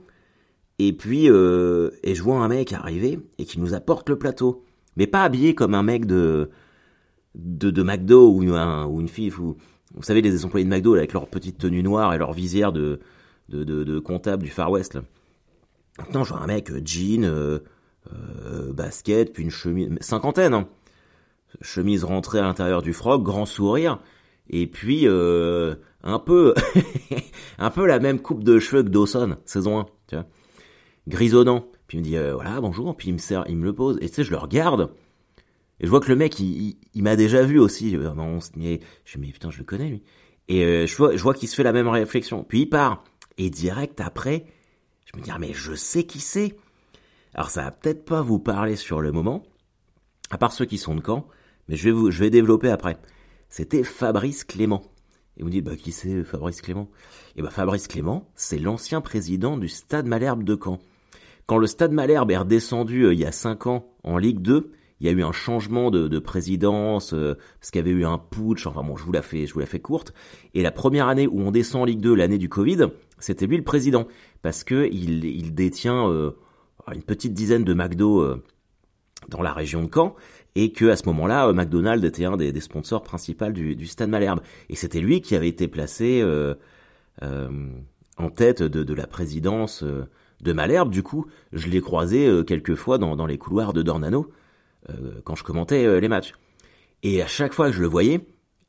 et 0.78 0.94
puis 0.94 1.32
euh, 1.32 1.90
et 2.04 2.14
je 2.14 2.22
vois 2.22 2.38
un 2.38 2.48
mec 2.48 2.74
arriver 2.74 3.20
et 3.40 3.46
qui 3.46 3.60
nous 3.60 3.74
apporte 3.74 4.08
le 4.08 4.20
plateau, 4.20 4.64
mais 4.98 5.08
pas 5.08 5.24
habillé 5.24 5.56
comme 5.56 5.74
un 5.74 5.82
mec 5.82 6.06
de 6.06 6.52
de, 7.36 7.70
de 7.70 7.84
McDo 7.84 8.30
ou, 8.30 8.44
ou 8.44 9.02
une 9.02 9.10
fille. 9.10 9.32
Ou, 9.40 9.56
vous 9.96 10.04
savez, 10.04 10.22
les 10.22 10.46
employés 10.46 10.66
de 10.66 10.70
McDo 10.70 10.96
avec 10.96 11.14
leur 11.14 11.28
petite 11.28 11.58
tenue 11.58 11.84
noire 11.84 12.14
et 12.14 12.18
leur 12.18 12.34
visière 12.34 12.72
de 12.72 13.00
de, 13.50 13.64
de, 13.64 14.00
comptable 14.00 14.44
du 14.44 14.50
Far 14.50 14.72
West. 14.72 14.98
Maintenant, 16.00 16.24
je 16.24 16.34
vois 16.34 16.42
un 16.42 16.48
mec 16.48 16.72
euh, 16.72 16.82
jean, 16.84 17.24
euh, 18.12 18.74
basket, 18.74 19.32
puis 19.32 19.44
une 19.44 19.50
chemise, 19.50 19.90
cinquantaine, 20.02 20.54
hein. 20.54 20.68
chemise 21.62 22.04
rentrée 22.04 22.40
à 22.40 22.44
l'intérieur 22.44 22.82
du 22.82 22.94
froc, 22.94 23.24
grand 23.24 23.46
sourire, 23.46 24.00
et 24.50 24.68
puis 24.68 25.08
euh, 25.08 25.76
un 26.04 26.20
peu, 26.20 26.54
un 27.60 27.70
peu 27.70 27.86
la 27.86 28.00
même 28.00 28.20
coupe 28.20 28.44
de 28.44 28.60
cheveux 28.60 28.84
que 28.84 28.90
Dawson, 28.90 29.38
saison 29.46 29.80
1, 29.80 29.86
tu 30.08 30.16
vois, 30.16 30.26
grisonnant. 31.08 31.66
Puis 31.88 31.98
il 31.98 32.02
me 32.02 32.06
dit 32.06 32.18
euh, 32.18 32.34
voilà 32.34 32.60
bonjour, 32.60 32.96
puis 32.98 33.10
il 33.10 33.14
me 33.14 33.20
sert, 33.20 33.46
il 33.48 33.58
me 33.58 33.66
le 33.66 33.74
pose, 33.74 33.98
et 34.02 34.10
tu 34.10 34.16
sais 34.16 34.24
je 34.24 34.32
le 34.32 34.38
regarde, 34.38 34.90
et 35.84 35.86
je 35.86 35.90
vois 35.90 36.00
que 36.00 36.08
le 36.08 36.16
mec 36.16 36.40
il, 36.40 36.78
m'a 36.96 37.18
déjà 37.18 37.44
vu 37.44 37.60
aussi, 37.60 37.92
je 37.92 37.98
me 37.98 38.54
dis 38.58 38.80
mais 39.18 39.32
putain 39.32 39.52
je 39.52 39.58
le 39.58 39.66
connais 39.66 39.90
lui, 39.90 40.04
et 40.48 40.88
je 40.88 40.96
vois, 40.96 41.14
je 41.14 41.22
vois 41.22 41.34
qu'il 41.34 41.50
se 41.50 41.56
fait 41.56 41.64
la 41.64 41.74
même 41.74 41.90
réflexion, 41.90 42.46
puis 42.46 42.62
il 42.62 42.70
part, 42.70 43.04
et 43.38 43.50
direct 43.50 44.00
après, 44.00 44.46
je 45.06 45.20
me 45.20 45.22
dis 45.22 45.30
ah 45.30 45.40
mais 45.40 45.52
je 45.54 45.76
sais 45.76 46.06
qui 46.06 46.22
c'est. 46.22 46.56
Alors 47.34 47.50
ça 47.50 47.64
va 47.64 47.72
peut-être 47.72 48.06
pas 48.06 48.22
vous 48.22 48.40
parler 48.40 48.78
sur 48.78 49.02
le 49.02 49.12
moment, 49.12 49.44
à 50.32 50.38
part 50.38 50.54
ceux 50.54 50.64
qui 50.64 50.78
sont 50.78 50.96
de 50.96 51.02
camp, 51.02 51.28
mais 51.68 51.76
je 51.76 51.84
vais 51.84 51.92
vous, 51.92 52.12
je 52.12 52.20
vais 52.20 52.30
développer 52.30 52.70
après. 52.70 52.98
C'était 53.50 53.84
Fabrice 53.84 54.46
Clément. 54.46 54.84
Et 55.36 55.44
vous 55.44 55.50
dites, 55.50 55.66
bah, 55.66 55.76
qui 55.76 55.92
c'est 55.92 56.24
Fabrice 56.24 56.62
Clément? 56.62 56.90
Et 57.36 57.40
eh 57.40 57.42
bah, 57.42 57.50
Fabrice 57.50 57.88
Clément, 57.88 58.32
c'est 58.36 58.58
l'ancien 58.58 59.02
président 59.02 59.58
du 59.58 59.68
Stade 59.68 60.06
Malherbe 60.06 60.44
de 60.44 60.58
Caen. 60.62 60.80
Quand 61.46 61.58
le 61.58 61.68
Stade 61.68 61.92
Malherbe 61.92 62.32
est 62.32 62.38
redescendu 62.38 63.04
euh, 63.04 63.14
il 63.14 63.20
y 63.20 63.26
a 63.26 63.32
5 63.32 63.68
ans 63.68 63.94
en 64.04 64.18
Ligue 64.18 64.40
2, 64.40 64.72
il 65.00 65.08
y 65.08 65.10
a 65.10 65.12
eu 65.12 65.24
un 65.24 65.32
changement 65.32 65.92
de, 65.92 66.08
de 66.08 66.20
présidence, 66.20 67.14
euh, 67.14 67.36
parce 67.60 67.72
qu'il 67.72 67.80
y 67.80 67.84
avait 67.84 67.92
eu 67.92 68.06
un 68.06 68.18
putsch, 68.18 68.68
enfin 68.68 68.84
bon, 68.84 68.96
je 68.96 69.04
vous 69.04 69.12
la 69.12 69.22
fais, 69.22 69.46
je 69.46 69.54
vous 69.54 69.60
la 69.60 69.66
fais 69.66 69.80
courte. 69.80 70.14
Et 70.54 70.62
la 70.62 70.72
première 70.72 71.08
année 71.08 71.28
où 71.28 71.42
on 71.42 71.52
descend 71.52 71.82
en 71.82 71.86
Ligue 71.86 72.00
2, 72.00 72.14
l'année 72.16 72.38
du 72.38 72.50
Covid, 72.50 72.88
c'était 73.20 73.46
lui 73.46 73.58
le 73.58 73.64
président, 73.64 74.08
parce 74.42 74.64
que 74.64 74.90
il, 74.92 75.54
détient 75.54 76.08
euh, 76.10 76.32
une 76.94 77.04
petite 77.04 77.34
dizaine 77.34 77.64
de 77.64 77.74
McDo 77.74 78.22
euh, 78.22 78.44
dans 79.30 79.42
la 79.42 79.54
région 79.54 79.84
de 79.84 79.90
Caen 79.94 80.16
et 80.56 80.72
que 80.72 80.86
à 80.86 80.96
ce 80.96 81.06
moment-là, 81.08 81.52
McDonald's 81.52 82.06
était 82.06 82.26
un 82.26 82.38
des, 82.38 82.58
sponsors 82.62 83.04
principaux 83.04 83.52
du, 83.52 83.86
Stade 83.88 84.10
Malherbe. 84.10 84.42
Et 84.70 84.76
c'était 84.76 85.02
lui 85.02 85.22
qui 85.22 85.36
avait 85.36 85.48
été 85.48 85.68
placé 85.68 86.24
en 87.22 88.30
tête 88.30 88.62
de, 88.62 88.94
la 88.94 89.08
présidence 89.08 89.84
de 89.84 90.54
Malherbe. 90.54 90.92
Du 90.92 91.02
coup, 91.02 91.26
je 91.54 91.70
l'ai 91.70 91.82
croisé 91.82 92.30
quelques 92.46 92.76
fois 92.76 93.00
dans, 93.00 93.26
les 93.26 93.40
couloirs 93.40 93.74
de 93.74 93.82
Dornano 93.82 94.30
quand 95.24 95.36
je 95.36 95.44
commentais 95.44 96.00
les 96.00 96.08
matchs. 96.08 96.34
Et 97.04 97.22
à 97.22 97.28
chaque 97.28 97.54
fois 97.54 97.68
que 97.68 97.76
je 97.76 97.82
le 97.82 97.88
voyais, 97.88 98.22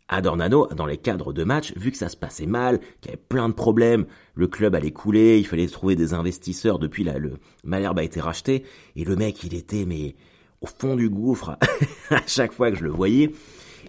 à 0.08 0.20
Dornano, 0.20 0.68
dans 0.74 0.86
les 0.86 0.98
cadres 0.98 1.32
de 1.32 1.44
match, 1.44 1.72
vu 1.76 1.90
que 1.90 1.96
ça 1.96 2.08
se 2.08 2.16
passait 2.16 2.46
mal, 2.46 2.80
qu'il 3.00 3.10
y 3.10 3.14
avait 3.14 3.22
plein 3.28 3.48
de 3.48 3.54
problèmes, 3.54 4.06
le 4.34 4.46
club 4.46 4.74
allait 4.74 4.90
couler, 4.90 5.38
il 5.38 5.46
fallait 5.46 5.66
trouver 5.66 5.96
des 5.96 6.12
investisseurs, 6.12 6.78
depuis 6.78 7.04
là, 7.04 7.18
le 7.18 7.38
Malherbe 7.62 7.98
a 7.98 8.02
été 8.02 8.20
racheté, 8.20 8.64
et 8.96 9.04
le 9.04 9.16
mec, 9.16 9.42
il 9.44 9.54
était, 9.54 9.86
mais, 9.86 10.14
au 10.60 10.66
fond 10.66 10.96
du 10.96 11.08
gouffre, 11.08 11.56
à 12.10 12.20
chaque 12.26 12.52
fois 12.52 12.70
que 12.70 12.76
je 12.76 12.84
le 12.84 12.90
voyais. 12.90 13.32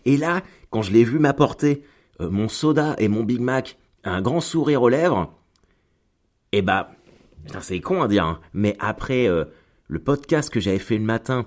Et 0.05 0.17
là, 0.17 0.41
quand 0.69 0.81
je 0.81 0.93
l'ai 0.93 1.03
vu 1.03 1.19
m'apporter 1.19 1.83
mon 2.19 2.47
soda 2.47 2.95
et 2.97 3.07
mon 3.07 3.23
Big 3.23 3.41
Mac, 3.41 3.77
un 4.03 4.21
grand 4.21 4.39
sourire 4.39 4.83
aux 4.83 4.89
lèvres, 4.89 5.33
et 6.51 6.61
bah, 6.61 6.91
c'est 7.59 7.81
con 7.81 8.01
à 8.01 8.07
dire, 8.07 8.23
hein, 8.23 8.39
mais 8.53 8.77
après 8.79 9.27
le 9.87 9.99
podcast 9.99 10.49
que 10.49 10.61
j'avais 10.61 10.79
fait 10.79 10.97
le 10.97 11.03
matin, 11.03 11.45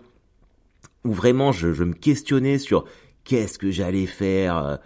où 1.05 1.13
vraiment 1.13 1.53
je, 1.53 1.69
me 1.85 1.93
questionnais 1.93 2.59
sur 2.59 2.85
qu'est-ce 3.25 3.59
que 3.59 3.71
j'allais 3.71 4.07
faire, 4.07 4.79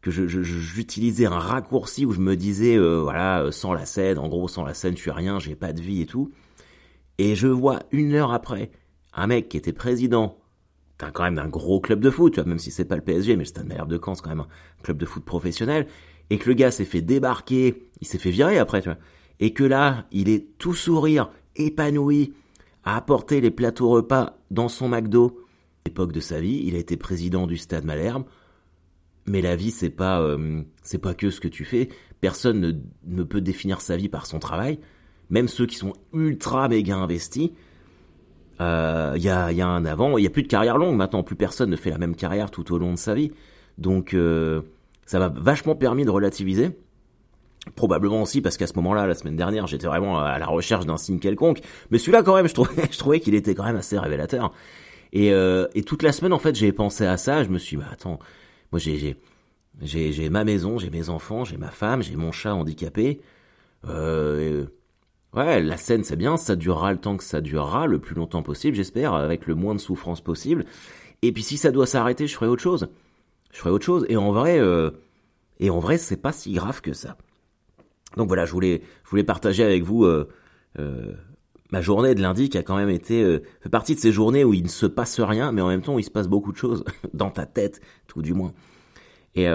que 0.00 0.10
j'utilisais 0.10 1.26
un 1.26 1.38
raccourci 1.38 2.06
où 2.06 2.12
je 2.12 2.20
me 2.20 2.36
disais, 2.36 2.78
voilà, 2.78 3.50
sans 3.50 3.72
la 3.72 3.86
scène, 3.86 4.18
en 4.18 4.28
gros, 4.28 4.48
sans 4.48 4.64
la 4.64 4.74
scène, 4.74 4.96
je 4.96 5.02
suis 5.02 5.10
rien, 5.10 5.38
j'ai 5.38 5.54
pas 5.54 5.72
de 5.72 5.80
vie 5.80 6.02
et 6.02 6.06
tout. 6.06 6.30
Et 7.18 7.34
je 7.34 7.46
vois 7.46 7.80
une 7.92 8.14
heure 8.14 8.32
après 8.32 8.70
un 9.14 9.26
mec 9.26 9.48
qui 9.48 9.56
était 9.56 9.72
président 9.72 10.38
quand 11.12 11.24
même 11.24 11.34
d'un 11.34 11.48
gros 11.48 11.80
club 11.80 12.00
de 12.00 12.10
foot, 12.10 12.34
tu 12.34 12.40
vois, 12.40 12.48
même 12.48 12.58
si 12.58 12.70
c'est 12.70 12.84
pas 12.84 12.96
le 12.96 13.02
PSG, 13.02 13.36
mais 13.36 13.42
le 13.42 13.48
Stade 13.48 13.66
Malherbe 13.66 13.90
de 13.90 14.00
Caen, 14.02 14.14
c'est 14.14 14.22
quand 14.22 14.30
même 14.30 14.40
un 14.40 14.82
club 14.82 14.96
de 14.96 15.06
foot 15.06 15.24
professionnel, 15.24 15.86
et 16.30 16.38
que 16.38 16.48
le 16.48 16.54
gars 16.54 16.70
s'est 16.70 16.84
fait 16.84 17.02
débarquer, 17.02 17.88
il 18.00 18.06
s'est 18.06 18.18
fait 18.18 18.30
virer 18.30 18.58
après, 18.58 18.80
tu 18.80 18.88
vois, 18.88 18.98
et 19.40 19.52
que 19.52 19.64
là, 19.64 20.06
il 20.12 20.28
est 20.28 20.56
tout 20.58 20.74
sourire, 20.74 21.30
épanoui, 21.56 22.32
à 22.84 22.96
apporter 22.96 23.40
les 23.40 23.50
plateaux 23.50 23.88
repas 23.88 24.38
dans 24.50 24.68
son 24.68 24.88
McDo. 24.88 25.43
L'époque 25.86 26.12
de 26.12 26.20
sa 26.20 26.40
vie, 26.40 26.62
il 26.64 26.74
a 26.74 26.78
été 26.78 26.96
président 26.96 27.46
du 27.46 27.56
Stade 27.56 27.84
Malherbe, 27.84 28.24
mais 29.26 29.42
la 29.42 29.56
vie, 29.56 29.70
c'est 29.70 29.90
pas, 29.90 30.20
euh, 30.20 30.62
c'est 30.82 30.98
pas 30.98 31.14
que 31.14 31.30
ce 31.30 31.40
que 31.40 31.48
tu 31.48 31.64
fais. 31.64 31.88
Personne 32.20 32.60
ne, 32.60 32.72
ne 33.06 33.22
peut 33.22 33.40
définir 33.40 33.80
sa 33.80 33.96
vie 33.96 34.08
par 34.08 34.26
son 34.26 34.38
travail 34.38 34.78
même 35.30 35.48
ceux 35.48 35.66
qui 35.66 35.76
sont 35.76 35.92
ultra 36.12 36.68
méga 36.68 36.96
investis, 36.96 37.50
il 37.50 38.62
euh, 38.62 39.16
y, 39.16 39.28
a, 39.28 39.50
y, 39.52 39.60
a, 39.60 39.66
un 39.66 39.84
avant, 39.84 40.16
il 40.16 40.22
y 40.22 40.26
a 40.26 40.30
plus 40.30 40.44
de 40.44 40.48
carrière 40.48 40.78
longue 40.78 40.96
maintenant, 40.96 41.22
plus 41.22 41.34
personne 41.34 41.70
ne 41.70 41.76
fait 41.76 41.90
la 41.90 41.98
même 41.98 42.14
carrière 42.14 42.50
tout 42.50 42.72
au 42.72 42.78
long 42.78 42.92
de 42.92 42.98
sa 42.98 43.14
vie. 43.14 43.32
Donc 43.78 44.14
euh, 44.14 44.62
ça 45.06 45.18
m'a 45.18 45.28
vachement 45.28 45.74
permis 45.74 46.04
de 46.04 46.10
relativiser. 46.10 46.70
Probablement 47.74 48.22
aussi 48.22 48.42
parce 48.42 48.56
qu'à 48.56 48.66
ce 48.66 48.74
moment-là, 48.74 49.06
la 49.06 49.14
semaine 49.14 49.36
dernière, 49.36 49.66
j'étais 49.66 49.86
vraiment 49.86 50.20
à 50.20 50.38
la 50.38 50.46
recherche 50.46 50.86
d'un 50.86 50.98
signe 50.98 51.18
quelconque. 51.18 51.60
Mais 51.90 51.98
celui-là, 51.98 52.22
quand 52.22 52.36
même, 52.36 52.46
je 52.46 52.54
trouvais, 52.54 52.82
je 52.90 52.98
trouvais 52.98 53.20
qu'il 53.20 53.34
était 53.34 53.54
quand 53.54 53.64
même 53.64 53.76
assez 53.76 53.98
révélateur. 53.98 54.52
Et, 55.14 55.32
euh, 55.32 55.66
et 55.74 55.82
toute 55.82 56.02
la 56.02 56.12
semaine, 56.12 56.32
en 56.34 56.38
fait, 56.38 56.54
j'ai 56.54 56.72
pensé 56.72 57.06
à 57.06 57.16
ça. 57.16 57.42
Je 57.42 57.48
me 57.48 57.58
suis 57.58 57.76
dit, 57.76 57.82
bah, 57.82 57.88
attends, 57.92 58.18
moi, 58.72 58.78
j'ai, 58.78 60.28
ma 60.28 60.44
maison, 60.44 60.78
j'ai 60.78 60.90
mes 60.90 61.08
enfants, 61.08 61.44
j'ai 61.44 61.56
ma 61.56 61.70
femme, 61.70 62.02
j'ai 62.02 62.16
mon 62.16 62.32
chat 62.32 62.54
handicapé. 62.54 63.20
Euh, 63.86 64.66
Ouais, 65.34 65.60
la 65.60 65.76
scène 65.76 66.04
c'est 66.04 66.16
bien, 66.16 66.36
ça 66.36 66.54
durera 66.54 66.92
le 66.92 66.98
temps 66.98 67.16
que 67.16 67.24
ça 67.24 67.40
durera, 67.40 67.86
le 67.88 67.98
plus 67.98 68.14
longtemps 68.14 68.42
possible, 68.42 68.76
j'espère, 68.76 69.14
avec 69.14 69.46
le 69.46 69.56
moins 69.56 69.74
de 69.74 69.80
souffrance 69.80 70.20
possible. 70.20 70.64
Et 71.22 71.32
puis 71.32 71.42
si 71.42 71.56
ça 71.56 71.72
doit 71.72 71.86
s'arrêter, 71.86 72.28
je 72.28 72.34
ferai 72.34 72.46
autre 72.46 72.62
chose. 72.62 72.88
Je 73.52 73.58
ferai 73.58 73.70
autre 73.70 73.84
chose. 73.84 74.06
Et 74.08 74.16
en 74.16 74.32
vrai, 74.32 74.60
euh, 74.60 74.90
et 75.58 75.70
en 75.70 75.80
vrai, 75.80 75.98
c'est 75.98 76.16
pas 76.16 76.32
si 76.32 76.52
grave 76.52 76.80
que 76.82 76.92
ça. 76.92 77.16
Donc 78.16 78.28
voilà, 78.28 78.46
je 78.46 78.52
voulais, 78.52 78.82
je 79.04 79.10
voulais 79.10 79.24
partager 79.24 79.64
avec 79.64 79.82
vous 79.82 80.04
euh, 80.04 80.28
euh, 80.78 81.14
ma 81.74 81.80
journée 81.80 82.14
de 82.14 82.22
lundi 82.22 82.48
qui 82.48 82.58
a 82.58 82.62
quand 82.62 82.76
même 82.76 82.90
été 82.90 83.40
fait 83.60 83.68
partie 83.68 83.94
de 83.94 84.00
ces 84.00 84.12
journées 84.12 84.44
où 84.44 84.54
il 84.54 84.62
ne 84.62 84.68
se 84.68 84.86
passe 84.86 85.20
rien, 85.20 85.52
mais 85.52 85.60
en 85.60 85.68
même 85.68 85.82
temps 85.82 85.94
où 85.94 85.98
il 85.98 86.04
se 86.04 86.10
passe 86.10 86.28
beaucoup 86.28 86.52
de 86.52 86.56
choses 86.56 86.84
dans 87.14 87.30
ta 87.30 87.46
tête, 87.46 87.80
tout 88.06 88.22
du 88.22 88.32
moins. 88.32 88.52
Et 89.34 89.48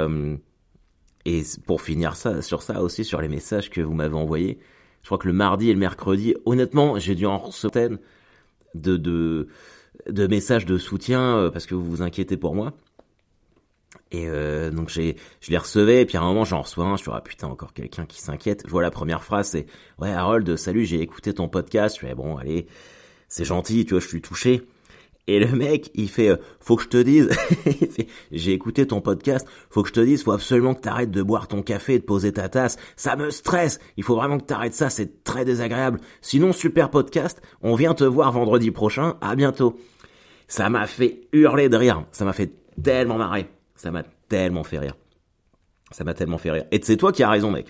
et 1.26 1.44
pour 1.66 1.82
finir 1.82 2.16
ça, 2.16 2.42
sur 2.42 2.62
ça 2.62 2.82
aussi, 2.82 3.04
sur 3.04 3.22
les 3.22 3.28
messages 3.28 3.70
que 3.70 3.82
vous 3.82 3.94
m'avez 3.94 4.16
envoyés. 4.16 4.60
Je 5.02 5.08
crois 5.08 5.18
que 5.18 5.28
le 5.28 5.34
mardi 5.34 5.70
et 5.70 5.74
le 5.74 5.80
mercredi, 5.80 6.36
honnêtement, 6.46 6.98
j'ai 6.98 7.16
dû 7.16 7.26
en 7.26 7.38
recevoir 7.38 7.90
de, 8.76 8.98
de, 8.98 9.48
de 10.10 10.28
messages 10.28 10.66
de 10.66 10.78
soutien 10.78 11.38
euh, 11.38 11.50
parce 11.52 11.66
que 11.66 11.76
vous 11.76 11.86
vous 11.86 12.02
inquiétez 12.02 12.38
pour 12.38 12.56
moi. 12.56 12.74
Et 14.12 14.28
euh, 14.28 14.72
donc 14.72 14.90
j'ai, 14.90 15.16
je 15.42 15.52
les 15.52 15.58
recevais, 15.58 16.02
et 16.02 16.06
puis 16.06 16.18
à 16.18 16.22
un 16.22 16.26
moment 16.26 16.46
j'en 16.46 16.62
reçois 16.62 16.86
un, 16.86 16.96
je 16.96 17.04
suis 17.04 17.12
ah 17.14 17.22
putain 17.22 17.48
encore 17.48 17.74
quelqu'un 17.74 18.06
qui 18.06 18.22
s'inquiète. 18.22 18.64
Je 18.66 18.72
vois 18.72 18.82
la 18.82 18.92
première 18.92 19.24
phrase, 19.24 19.50
c'est 19.50 19.66
ouais 20.00 20.12
Harold, 20.12 20.56
salut, 20.56 20.86
j'ai 20.86 21.02
écouté 21.02 21.34
ton 21.34 21.48
podcast. 21.48 21.98
Je 22.00 22.08
fais 22.08 22.16
bon 22.16 22.38
allez, 22.38 22.68
c'est 23.28 23.46
gentil, 23.46 23.86
tu 23.86 23.94
vois, 23.94 24.02
je 24.02 24.08
suis 24.08 24.22
touché. 24.22 24.64
Et 25.28 25.38
le 25.40 25.52
mec, 25.56 25.92
il 25.94 26.10
fait, 26.10 26.30
euh, 26.30 26.38
faut 26.60 26.76
que 26.76 26.82
je 26.82 26.88
te 26.88 26.98
dise, 26.98 27.30
j'ai 28.32 28.52
écouté 28.52 28.88
ton 28.88 29.00
podcast, 29.00 29.48
faut 29.70 29.84
que 29.84 29.90
je 29.90 29.94
te 29.94 30.00
dise, 30.00 30.24
faut 30.24 30.32
absolument 30.32 30.74
que 30.74 30.82
t'arrêtes 30.82 31.12
de 31.12 31.22
boire 31.22 31.48
ton 31.48 31.62
café 31.62 31.94
et 31.94 32.00
de 32.00 32.04
poser 32.04 32.34
ta 32.34 32.50
tasse. 32.50 32.78
Ça 32.96 33.16
me 33.16 33.30
stresse. 33.30 33.80
Il 33.96 34.04
faut 34.04 34.16
vraiment 34.16 34.40
que 34.40 34.46
t'arrêtes 34.46 34.74
ça, 34.74 34.90
c'est 34.90 35.24
très 35.24 35.46
désagréable. 35.46 36.00
Sinon, 36.22 36.52
super 36.52 36.90
podcast, 36.90 37.44
on 37.62 37.76
vient 37.76 37.94
te 37.94 38.04
voir 38.04 38.32
vendredi 38.32 38.72
prochain. 38.72 39.18
À 39.22 39.36
bientôt. 39.36 39.78
Ça 40.48 40.68
m'a 40.72 40.88
fait 40.88 41.22
hurler 41.32 41.70
de 41.70 41.78
rire. 41.78 42.06
Ça 42.12 42.26
m'a 42.26 42.34
fait 42.34 42.52
tellement 42.82 43.20
marrer. 43.20 43.48
Ça 43.80 43.92
m'a 43.92 44.04
tellement 44.28 44.64
fait 44.64 44.78
rire. 44.78 44.96
Ça 45.92 46.04
m'a 46.04 46.14
tellement 46.14 46.38
fait 46.38 46.52
rire. 46.52 46.66
Et 46.72 46.80
c'est 46.84 46.98
toi 46.98 47.12
qui 47.12 47.24
as 47.24 47.30
raison, 47.30 47.50
mec. 47.50 47.68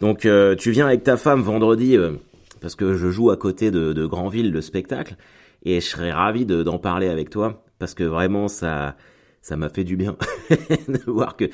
Donc, 0.00 0.26
euh, 0.26 0.54
tu 0.54 0.70
viens 0.70 0.86
avec 0.86 1.02
ta 1.02 1.16
femme 1.16 1.42
vendredi, 1.42 1.96
euh, 1.96 2.12
parce 2.60 2.76
que 2.76 2.94
je 2.94 3.10
joue 3.10 3.30
à 3.30 3.36
côté 3.36 3.70
de, 3.70 3.92
de 3.92 4.06
Grandville, 4.06 4.50
le 4.50 4.60
spectacle 4.60 5.16
et 5.64 5.80
je 5.80 5.86
serais 5.86 6.12
ravi 6.12 6.46
d'en 6.46 6.78
parler 6.78 7.08
avec 7.08 7.30
toi 7.30 7.64
parce 7.78 7.94
que 7.94 8.04
vraiment 8.04 8.48
ça 8.48 8.96
ça 9.42 9.56
m'a 9.56 9.68
fait 9.68 9.84
du 9.84 9.96
bien 9.96 10.16
de 10.88 10.98
voir 11.06 11.36
que 11.36 11.44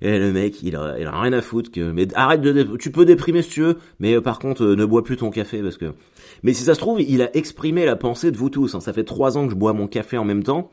eh, 0.00 0.18
le 0.18 0.32
mec 0.32 0.62
il 0.62 0.74
a, 0.76 0.98
il 0.98 1.06
a 1.06 1.20
rien 1.20 1.32
à 1.32 1.42
foutre 1.42 1.70
que 1.70 1.92
mais 1.92 2.08
arrête 2.14 2.40
de 2.40 2.76
tu 2.76 2.90
peux 2.90 3.04
déprimer 3.04 3.42
si 3.42 3.50
tu 3.50 3.60
veux 3.60 3.78
mais 4.00 4.14
euh, 4.14 4.20
par 4.20 4.38
contre 4.38 4.64
euh, 4.64 4.76
ne 4.76 4.84
bois 4.84 5.04
plus 5.04 5.16
ton 5.16 5.30
café 5.30 5.62
parce 5.62 5.76
que 5.76 5.92
mais 6.42 6.52
si 6.52 6.64
ça 6.64 6.74
se 6.74 6.80
trouve 6.80 7.00
il 7.00 7.22
a 7.22 7.36
exprimé 7.36 7.84
la 7.84 7.96
pensée 7.96 8.30
de 8.30 8.36
vous 8.36 8.50
tous 8.50 8.74
hein. 8.74 8.80
ça 8.80 8.92
fait 8.92 9.04
trois 9.04 9.38
ans 9.38 9.44
que 9.46 9.52
je 9.52 9.56
bois 9.56 9.72
mon 9.72 9.86
café 9.86 10.18
en 10.18 10.24
même 10.24 10.42
temps 10.42 10.70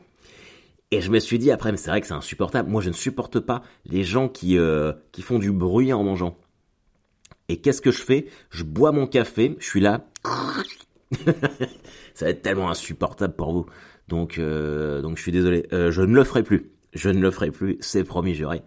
et 0.94 1.00
je 1.00 1.10
me 1.10 1.18
suis 1.18 1.38
dit 1.38 1.50
après 1.50 1.72
mais 1.72 1.76
c'est 1.76 1.90
vrai 1.90 2.00
que 2.00 2.06
c'est 2.06 2.14
insupportable 2.14 2.70
moi 2.70 2.80
je 2.80 2.88
ne 2.88 2.94
supporte 2.94 3.40
pas 3.40 3.62
les 3.84 4.04
gens 4.04 4.28
qui 4.28 4.56
euh, 4.58 4.92
qui 5.10 5.22
font 5.22 5.40
du 5.40 5.50
bruit 5.50 5.92
en 5.92 6.04
mangeant 6.04 6.38
et 7.48 7.58
qu'est-ce 7.60 7.82
que 7.82 7.90
je 7.90 8.00
fais? 8.00 8.26
Je 8.50 8.62
bois 8.62 8.92
mon 8.92 9.06
café 9.08 9.56
je 9.58 9.66
suis 9.66 9.80
là 9.80 10.06
ça 12.14 12.24
va 12.24 12.30
être 12.30 12.42
tellement 12.42 12.70
insupportable 12.70 13.34
pour 13.34 13.52
vous. 13.52 13.66
Donc, 14.08 14.38
euh, 14.38 15.00
donc 15.00 15.16
je 15.16 15.22
suis 15.22 15.32
désolé. 15.32 15.66
Euh, 15.72 15.90
je 15.90 16.02
ne 16.02 16.14
le 16.14 16.24
ferai 16.24 16.42
plus. 16.42 16.72
Je 16.92 17.08
ne 17.08 17.20
le 17.20 17.30
ferai 17.30 17.50
plus. 17.50 17.76
C'est 17.80 18.04
promis, 18.04 18.34
juré. 18.34 18.62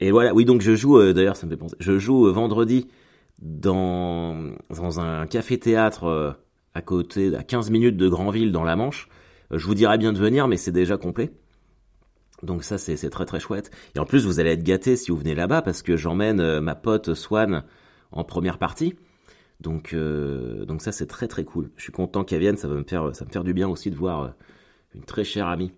Et 0.00 0.10
voilà. 0.10 0.34
Oui, 0.34 0.44
donc 0.44 0.62
je 0.62 0.74
joue. 0.74 1.12
D'ailleurs, 1.12 1.36
ça 1.36 1.46
me 1.46 1.50
fait 1.52 1.56
penser. 1.56 1.76
Je 1.78 1.98
joue 1.98 2.30
vendredi 2.32 2.88
dans 3.40 4.52
dans 4.68 5.00
un 5.00 5.26
café-théâtre 5.26 6.36
à 6.74 6.82
côté, 6.82 7.34
à 7.34 7.42
15 7.42 7.70
minutes 7.70 7.96
de 7.96 8.08
Grandville, 8.08 8.52
dans 8.52 8.64
la 8.64 8.76
Manche. 8.76 9.08
Je 9.50 9.66
vous 9.66 9.74
dirais 9.74 9.98
bien 9.98 10.12
de 10.12 10.18
venir, 10.18 10.48
mais 10.48 10.56
c'est 10.56 10.72
déjà 10.72 10.96
complet. 10.96 11.32
Donc 12.42 12.64
ça, 12.64 12.78
c'est 12.78 13.10
très 13.10 13.24
très 13.24 13.40
chouette. 13.40 13.70
Et 13.94 13.98
en 13.98 14.04
plus, 14.04 14.26
vous 14.26 14.40
allez 14.40 14.50
être 14.50 14.62
gâtés 14.62 14.96
si 14.96 15.10
vous 15.10 15.16
venez 15.16 15.34
là-bas 15.34 15.62
parce 15.62 15.82
que 15.82 15.96
j'emmène 15.96 16.60
ma 16.60 16.74
pote 16.74 17.14
Swan 17.14 17.64
en 18.12 18.24
première 18.24 18.58
partie. 18.58 18.94
Donc, 19.60 19.94
euh, 19.94 20.64
donc 20.64 20.82
ça 20.82 20.92
c'est 20.92 21.06
très 21.06 21.28
très 21.28 21.44
cool. 21.44 21.70
Je 21.76 21.82
suis 21.82 21.92
content 21.92 22.24
qu'elle 22.24 22.40
vienne, 22.40 22.56
ça 22.56 22.68
va 22.68 22.74
me 22.74 22.84
faire, 22.84 23.14
ça 23.14 23.24
me 23.24 23.30
faire 23.30 23.44
du 23.44 23.54
bien 23.54 23.68
aussi 23.68 23.90
de 23.90 23.96
voir 23.96 24.22
euh, 24.22 24.28
une 24.94 25.04
très 25.04 25.24
chère 25.24 25.46
amie. 25.46 25.72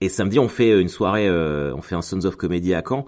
Et 0.00 0.08
samedi 0.08 0.38
on 0.38 0.48
fait 0.48 0.80
une 0.80 0.88
soirée, 0.88 1.28
euh, 1.28 1.74
on 1.74 1.82
fait 1.82 1.94
un 1.94 2.02
Sons 2.02 2.24
of 2.24 2.36
Comedy 2.36 2.74
à 2.74 2.82
Caen. 2.86 3.06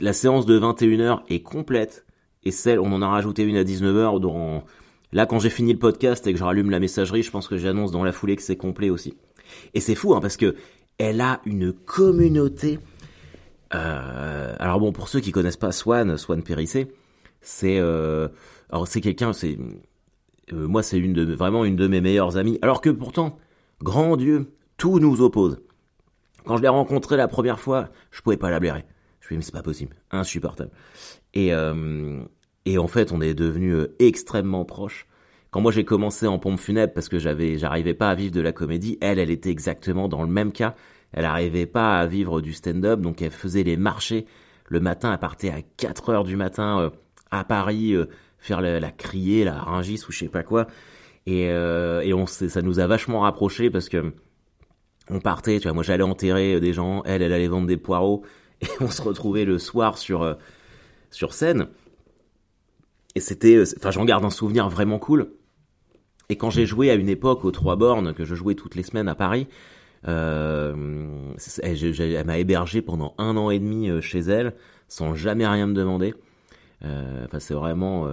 La 0.00 0.12
séance 0.12 0.44
de 0.44 0.58
21h 0.60 1.22
est 1.28 1.42
complète 1.42 2.04
et 2.44 2.50
celle, 2.50 2.80
on 2.80 2.92
en 2.92 3.00
a 3.00 3.08
rajouté 3.08 3.42
une 3.42 3.56
à 3.56 3.64
19h. 3.64 4.20
Dans... 4.20 4.64
Là 5.12 5.26
quand 5.26 5.38
j'ai 5.38 5.50
fini 5.50 5.72
le 5.72 5.78
podcast 5.78 6.26
et 6.26 6.32
que 6.32 6.38
je 6.38 6.44
rallume 6.44 6.70
la 6.70 6.80
messagerie, 6.80 7.22
je 7.22 7.30
pense 7.30 7.48
que 7.48 7.56
j'annonce 7.56 7.90
dans 7.90 8.04
la 8.04 8.12
foulée 8.12 8.36
que 8.36 8.42
c'est 8.42 8.56
complet 8.56 8.90
aussi. 8.90 9.14
Et 9.74 9.80
c'est 9.80 9.94
fou 9.94 10.14
hein, 10.14 10.20
parce 10.20 10.36
que 10.36 10.54
elle 10.98 11.20
a 11.20 11.40
une 11.46 11.72
communauté. 11.72 12.78
alors 13.70 14.80
bon 14.80 14.92
pour 14.92 15.08
ceux 15.08 15.20
qui 15.20 15.32
connaissent 15.32 15.56
pas 15.56 15.72
Swan, 15.72 16.16
Swan 16.16 16.42
Périssé, 16.42 16.92
c'est 17.40 17.78
alors 18.70 18.86
c'est 18.86 19.00
quelqu'un, 19.00 19.32
c'est 19.32 19.58
euh, 20.52 20.66
moi 20.66 20.82
c'est 20.82 20.98
une 20.98 21.12
de 21.12 21.34
vraiment 21.34 21.64
une 21.64 21.76
de 21.76 21.86
mes 21.86 22.00
meilleures 22.00 22.36
amies. 22.36 22.58
Alors 22.62 22.80
que 22.80 22.90
pourtant, 22.90 23.38
grand 23.82 24.16
Dieu, 24.16 24.52
tout 24.76 24.98
nous 24.98 25.20
oppose. 25.20 25.60
Quand 26.44 26.56
je 26.56 26.62
l'ai 26.62 26.68
rencontrée 26.68 27.16
la 27.16 27.28
première 27.28 27.60
fois, 27.60 27.88
je 28.10 28.20
pouvais 28.20 28.36
pas 28.36 28.50
la 28.50 28.60
blairer. 28.60 28.84
Je 29.20 29.26
me 29.26 29.26
suis 29.26 29.34
dit 29.34 29.36
mais 29.38 29.42
c'est 29.42 29.52
pas 29.52 29.62
possible, 29.62 29.96
insupportable. 30.10 30.70
Et 31.34 31.52
euh, 31.52 32.22
et 32.72 32.78
en 32.78 32.86
fait, 32.86 33.12
on 33.12 33.20
est 33.20 33.34
devenus 33.34 33.74
euh, 33.74 33.96
extrêmement 33.98 34.64
proches. 34.64 35.06
Quand 35.50 35.60
moi 35.60 35.72
j'ai 35.72 35.84
commencé 35.84 36.26
en 36.26 36.38
pompe 36.38 36.58
funèbre 36.58 36.92
parce 36.92 37.08
que 37.08 37.18
j'avais 37.18 37.56
j'arrivais 37.56 37.94
pas 37.94 38.10
à 38.10 38.14
vivre 38.14 38.32
de 38.32 38.40
la 38.40 38.52
comédie, 38.52 38.98
elle 39.00 39.18
elle 39.18 39.30
était 39.30 39.50
exactement 39.50 40.08
dans 40.08 40.22
le 40.22 40.28
même 40.28 40.52
cas. 40.52 40.74
Elle 41.12 41.24
arrivait 41.24 41.66
pas 41.66 41.98
à 41.98 42.06
vivre 42.06 42.42
du 42.42 42.52
stand-up, 42.52 43.00
donc 43.00 43.22
elle 43.22 43.30
faisait 43.30 43.62
les 43.62 43.78
marchés 43.78 44.26
le 44.66 44.80
matin, 44.80 45.10
elle 45.10 45.18
partait 45.18 45.48
à 45.48 45.62
4 45.78 46.10
heures 46.10 46.24
du 46.24 46.36
matin 46.36 46.92
à 47.30 47.44
Paris 47.44 47.96
faire 48.38 48.60
la, 48.60 48.90
crier, 48.90 49.44
la 49.44 49.58
ringis 49.58 50.04
ou 50.08 50.12
je 50.12 50.18
sais 50.18 50.28
pas 50.28 50.42
quoi. 50.42 50.66
Et, 51.26 51.50
euh, 51.50 52.00
et 52.00 52.14
on, 52.14 52.26
ça 52.26 52.62
nous 52.62 52.78
a 52.80 52.86
vachement 52.86 53.20
rapprochés 53.20 53.70
parce 53.70 53.88
que 53.88 54.12
on 55.10 55.20
partait, 55.20 55.58
tu 55.58 55.64
vois, 55.64 55.72
moi 55.74 55.82
j'allais 55.82 56.04
enterrer 56.04 56.60
des 56.60 56.72
gens, 56.72 57.02
elle, 57.04 57.22
elle 57.22 57.32
allait 57.32 57.48
vendre 57.48 57.66
des 57.66 57.76
poireaux, 57.76 58.24
et 58.60 58.68
on 58.80 58.90
se 58.90 59.02
retrouvait 59.02 59.44
le 59.44 59.58
soir 59.58 59.98
sur, 59.98 60.22
euh, 60.22 60.34
sur 61.10 61.32
scène. 61.32 61.68
Et 63.18 63.20
c'était, 63.20 63.56
euh, 63.56 63.64
enfin 63.78 63.90
j'en 63.90 64.04
garde 64.04 64.24
un 64.24 64.30
souvenir 64.30 64.68
vraiment 64.68 65.00
cool. 65.00 65.32
Et 66.28 66.36
quand 66.36 66.50
j'ai 66.50 66.66
joué 66.66 66.88
à 66.88 66.94
une 66.94 67.08
époque 67.08 67.44
aux 67.44 67.50
Trois 67.50 67.74
Bornes, 67.74 68.14
que 68.14 68.24
je 68.24 68.36
jouais 68.36 68.54
toutes 68.54 68.76
les 68.76 68.84
semaines 68.84 69.08
à 69.08 69.16
Paris, 69.16 69.48
Euh, 70.06 71.34
elle, 71.64 72.24
m'a 72.24 72.38
hébergé 72.38 72.80
pendant 72.80 73.16
un 73.18 73.36
an 73.36 73.50
et 73.50 73.58
demi 73.58 73.90
chez 74.00 74.20
elle, 74.20 74.54
sans 74.86 75.16
jamais 75.16 75.44
rien 75.44 75.66
me 75.66 75.74
demander. 75.74 76.14
Enfin, 76.82 77.40
c'est 77.40 77.54
vraiment, 77.54 78.08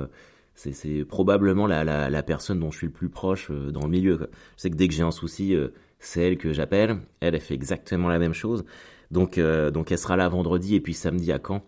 c'est 0.56 1.06
probablement 1.08 1.68
la, 1.68 1.84
la, 1.84 2.10
la, 2.10 2.24
personne 2.24 2.60
dont 2.60 2.72
je 2.72 2.78
suis 2.80 2.88
le 2.88 2.94
plus 2.94 3.10
proche 3.10 3.52
dans 3.52 3.84
le 3.84 3.90
milieu. 3.90 4.18
Quoi. 4.18 4.28
Je 4.58 4.62
sais 4.64 4.72
que 4.72 4.76
dès 4.76 4.88
que 4.88 4.96
j'ai 4.96 5.04
un 5.04 5.12
souci, 5.12 5.56
c'est 6.00 6.24
elle 6.24 6.38
que 6.40 6.52
j'appelle. 6.52 6.98
Elle, 7.20 7.36
elle 7.36 7.42
fait 7.42 7.54
exactement 7.54 8.10
la 8.10 8.18
même 8.18 8.34
chose. 8.34 8.66
Donc, 9.12 9.40
donc 9.72 9.92
elle 9.92 10.00
sera 10.00 10.18
là 10.18 10.28
vendredi 10.28 10.74
et 10.74 10.82
puis 10.82 10.96
samedi 10.96 11.32
à 11.32 11.38
Caen. 11.38 11.62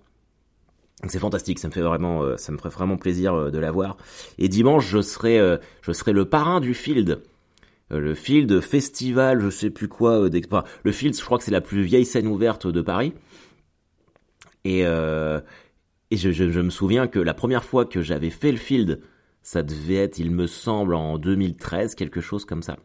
C'est 1.05 1.19
fantastique, 1.19 1.59
ça 1.59 1.67
me 1.67 1.73
fait 1.73 1.81
vraiment, 1.81 2.23
euh, 2.23 2.37
ça 2.37 2.51
me 2.51 2.57
ferait 2.57 2.69
vraiment 2.69 2.97
plaisir 2.97 3.33
euh, 3.35 3.51
de 3.51 3.59
la 3.59 3.69
voir. 3.71 3.97
Et 4.39 4.49
dimanche, 4.49 4.87
je 4.87 5.01
serai, 5.01 5.39
euh, 5.39 5.57
je 5.81 5.91
serai 5.91 6.11
le 6.11 6.25
parrain 6.25 6.59
du 6.59 6.73
Field, 6.73 7.21
le 7.89 8.15
Field 8.15 8.59
Festival, 8.61 9.39
je 9.39 9.49
sais 9.49 9.69
plus 9.69 9.87
quoi. 9.87 10.27
le 10.27 10.91
Field, 10.91 11.15
je 11.15 11.23
crois 11.23 11.37
que 11.37 11.43
c'est 11.43 11.51
la 11.51 11.61
plus 11.61 11.83
vieille 11.83 12.05
scène 12.05 12.27
ouverte 12.27 12.67
de 12.67 12.81
Paris. 12.81 13.13
Et, 14.65 14.81
je, 14.81 16.61
me 16.61 16.69
souviens 16.69 17.07
que 17.07 17.19
la 17.19 17.33
première 17.33 17.63
fois 17.63 17.85
que 17.85 18.01
j'avais 18.01 18.31
fait 18.31 18.51
le 18.51 18.57
Field, 18.57 18.99
ça 19.41 19.63
devait 19.63 19.95
être, 19.95 20.19
il 20.19 20.31
me 20.31 20.47
semble, 20.47 20.95
en 20.95 21.17
2013, 21.17 21.95
quelque 21.95 22.19
chose 22.19 22.43
comme 22.43 22.61
ça. 22.63 22.75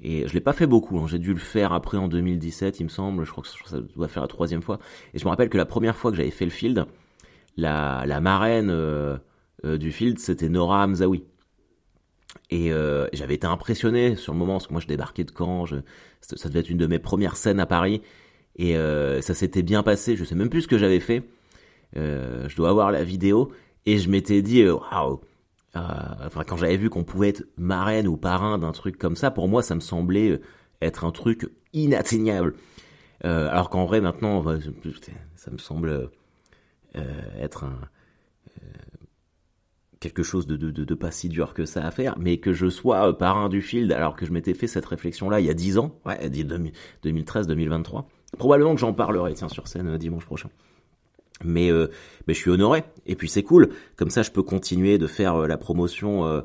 Et 0.00 0.26
je 0.26 0.32
l'ai 0.32 0.40
pas 0.40 0.54
fait 0.54 0.66
beaucoup, 0.66 0.98
hein. 0.98 1.06
j'ai 1.08 1.18
dû 1.18 1.34
le 1.34 1.40
faire 1.40 1.72
après 1.72 1.98
en 1.98 2.08
2017, 2.08 2.80
il 2.80 2.84
me 2.84 2.88
semble, 2.88 3.24
je 3.24 3.30
crois 3.30 3.42
que 3.42 3.50
ça 3.68 3.80
doit 3.80 4.08
faire 4.08 4.22
la 4.22 4.28
troisième 4.28 4.62
fois. 4.62 4.78
Et 5.12 5.18
je 5.18 5.24
me 5.24 5.30
rappelle 5.30 5.50
que 5.50 5.58
la 5.58 5.66
première 5.66 5.96
fois 5.96 6.10
que 6.10 6.16
j'avais 6.16 6.30
fait 6.30 6.44
le 6.46 6.50
field, 6.50 6.86
la, 7.56 8.04
la 8.06 8.20
marraine 8.20 8.70
euh, 8.70 9.16
euh, 9.64 9.78
du 9.78 9.92
field, 9.92 10.18
c'était 10.18 10.48
Nora 10.48 10.84
Hamzaoui. 10.84 11.24
Et 12.50 12.72
euh, 12.72 13.08
j'avais 13.12 13.34
été 13.34 13.46
impressionné 13.46 14.14
sur 14.16 14.32
le 14.32 14.38
moment, 14.38 14.54
parce 14.54 14.66
que 14.66 14.72
moi 14.72 14.80
je 14.80 14.86
débarquais 14.86 15.24
de 15.24 15.32
Caen, 15.36 15.66
je, 15.66 15.76
ça 16.20 16.48
devait 16.48 16.60
être 16.60 16.70
une 16.70 16.78
de 16.78 16.86
mes 16.86 16.98
premières 16.98 17.36
scènes 17.36 17.60
à 17.60 17.66
Paris, 17.66 18.02
et 18.56 18.74
ça 19.20 19.34
s'était 19.34 19.62
bien 19.62 19.82
passé, 19.82 20.16
je 20.16 20.24
sais 20.24 20.34
même 20.34 20.48
plus 20.48 20.62
ce 20.62 20.68
que 20.68 20.78
j'avais 20.78 21.00
fait, 21.00 21.24
je 21.94 22.56
dois 22.56 22.70
avoir 22.70 22.90
la 22.90 23.04
vidéo, 23.04 23.52
et 23.84 23.98
je 23.98 24.08
m'étais 24.08 24.42
dit, 24.42 24.66
waouh, 24.66 25.20
enfin 25.74 26.44
quand 26.46 26.56
j'avais 26.56 26.76
vu 26.76 26.88
qu'on 26.88 27.04
pouvait 27.04 27.30
être 27.30 27.44
marraine 27.58 28.06
ou 28.06 28.16
parrain 28.16 28.58
d'un 28.58 28.72
truc 28.72 28.96
comme 28.96 29.16
ça, 29.16 29.30
pour 29.30 29.48
moi 29.48 29.62
ça 29.62 29.74
me 29.74 29.80
semblait 29.80 30.40
être 30.80 31.04
un 31.04 31.10
truc 31.10 31.50
inatteignable. 31.72 32.54
alors 33.22 33.70
qu'en 33.70 33.86
vrai 33.86 34.00
maintenant, 34.00 34.44
ça 35.34 35.50
me 35.50 35.58
semble 35.58 35.88
euh, 35.88 36.06
être 37.38 37.64
un 37.64 37.78
euh, 38.62 38.66
quelque 39.98 40.22
chose 40.22 40.46
de, 40.46 40.94
pas 40.94 41.10
si 41.10 41.28
dur 41.28 41.54
que 41.54 41.64
ça 41.64 41.84
à 41.84 41.90
faire, 41.90 42.16
mais 42.18 42.36
que 42.36 42.52
je 42.52 42.68
sois 42.68 43.08
euh, 43.08 43.12
parrain 43.12 43.48
du 43.48 43.62
field 43.62 43.90
alors 43.92 44.14
que 44.14 44.26
je 44.26 44.32
m'étais 44.32 44.54
fait 44.54 44.66
cette 44.66 44.86
réflexion-là 44.86 45.40
il 45.40 45.46
y 45.46 45.50
a 45.50 45.54
10 45.54 45.78
ans, 45.78 45.98
ouais, 46.04 46.28
2013-2023. 46.28 48.04
Probablement 48.38 48.74
que 48.74 48.80
j'en 48.80 48.92
parlerai, 48.92 49.34
tiens, 49.34 49.48
sur 49.48 49.66
scène 49.66 49.96
dimanche 49.96 50.26
prochain. 50.26 50.50
Mais, 51.44 51.70
mais 52.26 52.32
je 52.32 52.38
suis 52.38 52.50
honoré, 52.50 52.84
et 53.04 53.14
puis 53.14 53.28
c'est 53.28 53.42
cool, 53.42 53.70
comme 53.96 54.10
ça 54.10 54.22
je 54.22 54.30
peux 54.30 54.42
continuer 54.42 54.96
de 54.96 55.06
faire 55.06 55.36
la 55.46 55.58
promotion 55.58 56.42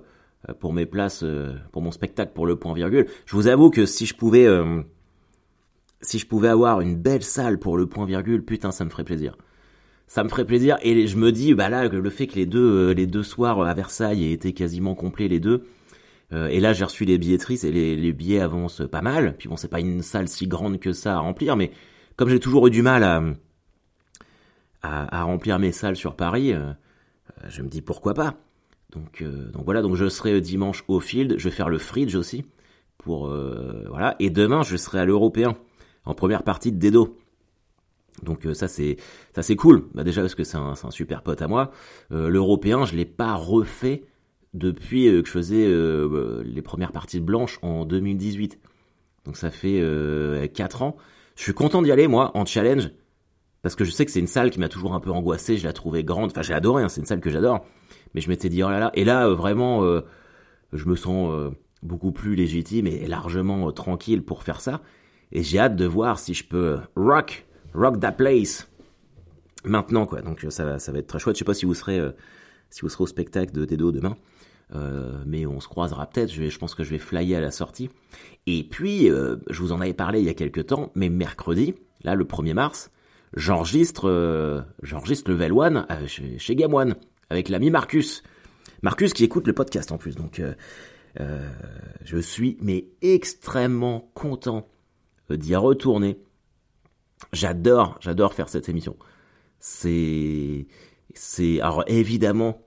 pour 0.59 0.73
mes 0.73 0.85
places, 0.85 1.23
pour 1.71 1.81
mon 1.81 1.91
spectacle, 1.91 2.33
pour 2.33 2.45
le 2.45 2.57
point 2.57 2.73
virgule. 2.73 3.07
Je 3.25 3.35
vous 3.35 3.47
avoue 3.47 3.69
que 3.69 3.85
si 3.85 4.05
je 4.05 4.15
pouvais, 4.15 4.47
si 6.01 6.19
je 6.19 6.27
pouvais 6.27 6.49
avoir 6.49 6.81
une 6.81 6.97
belle 6.97 7.23
salle 7.23 7.57
pour 7.57 7.77
le 7.77 7.85
point 7.87 8.05
virgule, 8.05 8.43
putain, 8.43 8.71
ça 8.71 8.83
me 8.83 8.89
ferait 8.89 9.05
plaisir 9.05 9.37
ça 10.11 10.25
me 10.25 10.29
ferait 10.29 10.43
plaisir. 10.43 10.77
Et 10.81 11.07
je 11.07 11.15
me 11.15 11.31
dis, 11.31 11.53
bah 11.53 11.69
là, 11.69 11.87
le 11.87 12.09
fait 12.09 12.27
que 12.27 12.35
les 12.35 12.45
deux, 12.45 12.89
euh, 12.89 12.93
les 12.93 13.07
deux 13.07 13.23
soirs 13.23 13.61
à 13.61 13.73
Versailles 13.73 14.25
aient 14.25 14.33
été 14.33 14.51
quasiment 14.51 14.93
complets 14.93 15.29
les 15.29 15.39
deux. 15.39 15.63
Euh, 16.33 16.49
et 16.49 16.59
là, 16.59 16.73
j'ai 16.73 16.83
reçu 16.83 17.05
les 17.05 17.17
billetteries 17.17 17.61
et 17.63 17.71
les, 17.71 17.95
les, 17.95 18.11
billets 18.11 18.41
avancent 18.41 18.81
pas 18.91 19.01
mal. 19.01 19.37
Puis 19.37 19.47
bon, 19.47 19.55
c'est 19.55 19.69
pas 19.69 19.79
une 19.79 20.01
salle 20.01 20.27
si 20.27 20.47
grande 20.47 20.81
que 20.81 20.91
ça 20.91 21.15
à 21.15 21.19
remplir, 21.19 21.55
mais 21.55 21.71
comme 22.17 22.27
j'ai 22.27 22.41
toujours 22.41 22.67
eu 22.67 22.71
du 22.71 22.81
mal 22.81 23.05
à, 23.05 23.23
à, 24.81 25.23
remplir 25.23 25.59
mes 25.59 25.71
salles 25.71 25.95
sur 25.95 26.17
Paris, 26.17 26.51
euh, 26.51 26.73
je 27.47 27.61
me 27.61 27.69
dis 27.69 27.81
pourquoi 27.81 28.13
pas. 28.13 28.33
Donc, 28.91 29.23
donc 29.23 29.63
voilà, 29.63 29.81
donc 29.81 29.95
je 29.95 30.09
serai 30.09 30.41
dimanche 30.41 30.83
au 30.89 30.99
Field. 30.99 31.35
Je 31.37 31.45
vais 31.45 31.55
faire 31.55 31.69
le 31.69 31.77
Fridge 31.77 32.15
aussi 32.15 32.43
pour 32.97 33.27
voilà. 33.87 34.17
Et 34.19 34.29
demain, 34.29 34.61
je 34.63 34.75
serai 34.75 34.99
à 34.99 35.05
l'Européen 35.05 35.55
en 36.03 36.13
première 36.13 36.43
partie 36.43 36.73
de 36.73 36.77
Dedo. 36.77 37.17
Donc 38.23 38.45
euh, 38.45 38.53
ça 38.53 38.67
c'est 38.67 38.97
ça 39.33 39.41
c'est 39.41 39.55
cool. 39.55 39.87
Bah, 39.93 40.03
déjà 40.03 40.21
parce 40.21 40.35
que 40.35 40.43
c'est 40.43 40.57
un, 40.57 40.75
super 40.89 41.23
pote 41.23 41.41
à 41.41 41.47
moi. 41.47 41.71
Euh, 42.11 42.29
L'européen, 42.29 42.85
je 42.85 42.95
l'ai 42.95 43.05
pas 43.05 43.33
refait 43.35 44.03
depuis 44.53 45.07
euh, 45.07 45.21
que 45.21 45.27
je 45.27 45.33
faisais 45.33 45.67
les 46.45 46.61
premières 46.61 46.91
parties 46.91 47.19
de 47.19 47.25
blanche 47.25 47.59
en 47.61 47.85
2018. 47.85 48.59
Donc 49.25 49.37
ça 49.37 49.51
fait 49.51 49.81
4 50.53 50.81
ans. 50.81 50.97
Je 51.35 51.43
suis 51.43 51.53
content 51.53 51.81
d'y 51.81 51.91
aller 51.91 52.07
moi 52.07 52.31
en 52.35 52.45
challenge 52.45 52.91
parce 53.61 53.75
que 53.75 53.83
je 53.83 53.91
sais 53.91 54.05
que 54.05 54.11
c'est 54.11 54.19
une 54.19 54.27
salle 54.27 54.49
qui 54.49 54.59
m'a 54.59 54.69
toujours 54.69 54.93
un 54.93 54.99
peu 54.99 55.11
angoissé. 55.11 55.57
Je 55.57 55.65
la 55.65 55.73
trouvais 55.73 56.03
grande. 56.03 56.31
Enfin 56.31 56.41
j'ai 56.41 56.53
adoré. 56.53 56.83
Hein, 56.83 56.89
c'est 56.89 57.01
une 57.01 57.07
salle 57.07 57.21
que 57.21 57.29
j'adore. 57.29 57.65
Mais 58.13 58.21
je 58.21 58.29
m'étais 58.29 58.49
dit 58.49 58.63
oh 58.63 58.69
là 58.69 58.79
là. 58.79 58.91
Et 58.95 59.03
là 59.03 59.29
vraiment, 59.29 59.83
je 60.73 60.85
me 60.85 60.95
sens 60.95 61.51
beaucoup 61.83 62.11
plus 62.11 62.35
légitime 62.35 62.87
et 62.87 63.07
largement 63.07 63.71
tranquille 63.71 64.23
pour 64.23 64.43
faire 64.43 64.61
ça. 64.61 64.81
Et 65.31 65.43
j'ai 65.43 65.59
hâte 65.59 65.75
de 65.75 65.85
voir 65.85 66.19
si 66.19 66.33
je 66.33 66.43
peux 66.43 66.79
rock 66.95 67.45
Rock 67.73 67.99
That 67.99 68.13
Place. 68.13 68.67
Maintenant, 69.63 70.05
quoi. 70.05 70.21
Donc, 70.21 70.45
ça 70.49 70.65
va, 70.65 70.79
ça 70.79 70.91
va 70.91 70.99
être 70.99 71.07
très 71.07 71.19
chouette. 71.19 71.35
Je 71.35 71.39
sais 71.39 71.45
pas 71.45 71.53
si 71.53 71.65
vous 71.65 71.73
serez, 71.73 71.99
euh, 71.99 72.11
si 72.69 72.81
vous 72.81 72.89
serez 72.89 73.03
au 73.03 73.07
spectacle 73.07 73.53
de 73.53 73.65
Dedo 73.65 73.91
demain. 73.91 74.17
Euh, 74.73 75.21
mais 75.25 75.45
on 75.45 75.59
se 75.59 75.67
croisera 75.67 76.07
peut-être. 76.07 76.31
Je, 76.31 76.57
pense 76.57 76.75
que 76.75 76.83
je 76.83 76.89
vais 76.89 76.97
flyer 76.97 77.37
à 77.37 77.41
la 77.41 77.51
sortie. 77.51 77.89
Et 78.47 78.63
puis, 78.63 79.09
euh, 79.09 79.37
je 79.49 79.61
vous 79.61 79.71
en 79.71 79.81
avais 79.81 79.93
parlé 79.93 80.19
il 80.19 80.25
y 80.25 80.29
a 80.29 80.33
quelques 80.33 80.67
temps, 80.67 80.91
mais 80.95 81.09
mercredi, 81.09 81.75
là, 82.03 82.15
le 82.15 82.23
1er 82.23 82.53
mars, 82.53 82.89
j'enregistre, 83.35 84.65
j'enregistre 84.81 85.29
Level 85.29 85.53
One 85.53 85.85
chez, 86.07 86.39
chez 86.39 86.55
Game 86.55 86.73
One 86.73 86.95
avec 87.29 87.49
l'ami 87.49 87.69
Marcus. 87.69 88.23
Marcus 88.81 89.13
qui 89.13 89.25
écoute 89.25 89.45
le 89.45 89.53
podcast 89.53 89.91
en 89.91 89.97
plus. 89.97 90.15
Donc, 90.15 90.41
je 91.17 92.17
suis 92.17 92.57
mais 92.61 92.87
extrêmement 93.01 94.09
content 94.15 94.67
d'y 95.29 95.55
retourner 95.55 96.17
J'adore, 97.33 97.97
j'adore 98.01 98.33
faire 98.33 98.49
cette 98.49 98.69
émission. 98.69 98.95
C'est, 99.59 100.67
c'est, 101.13 101.61
alors 101.61 101.83
évidemment 101.87 102.63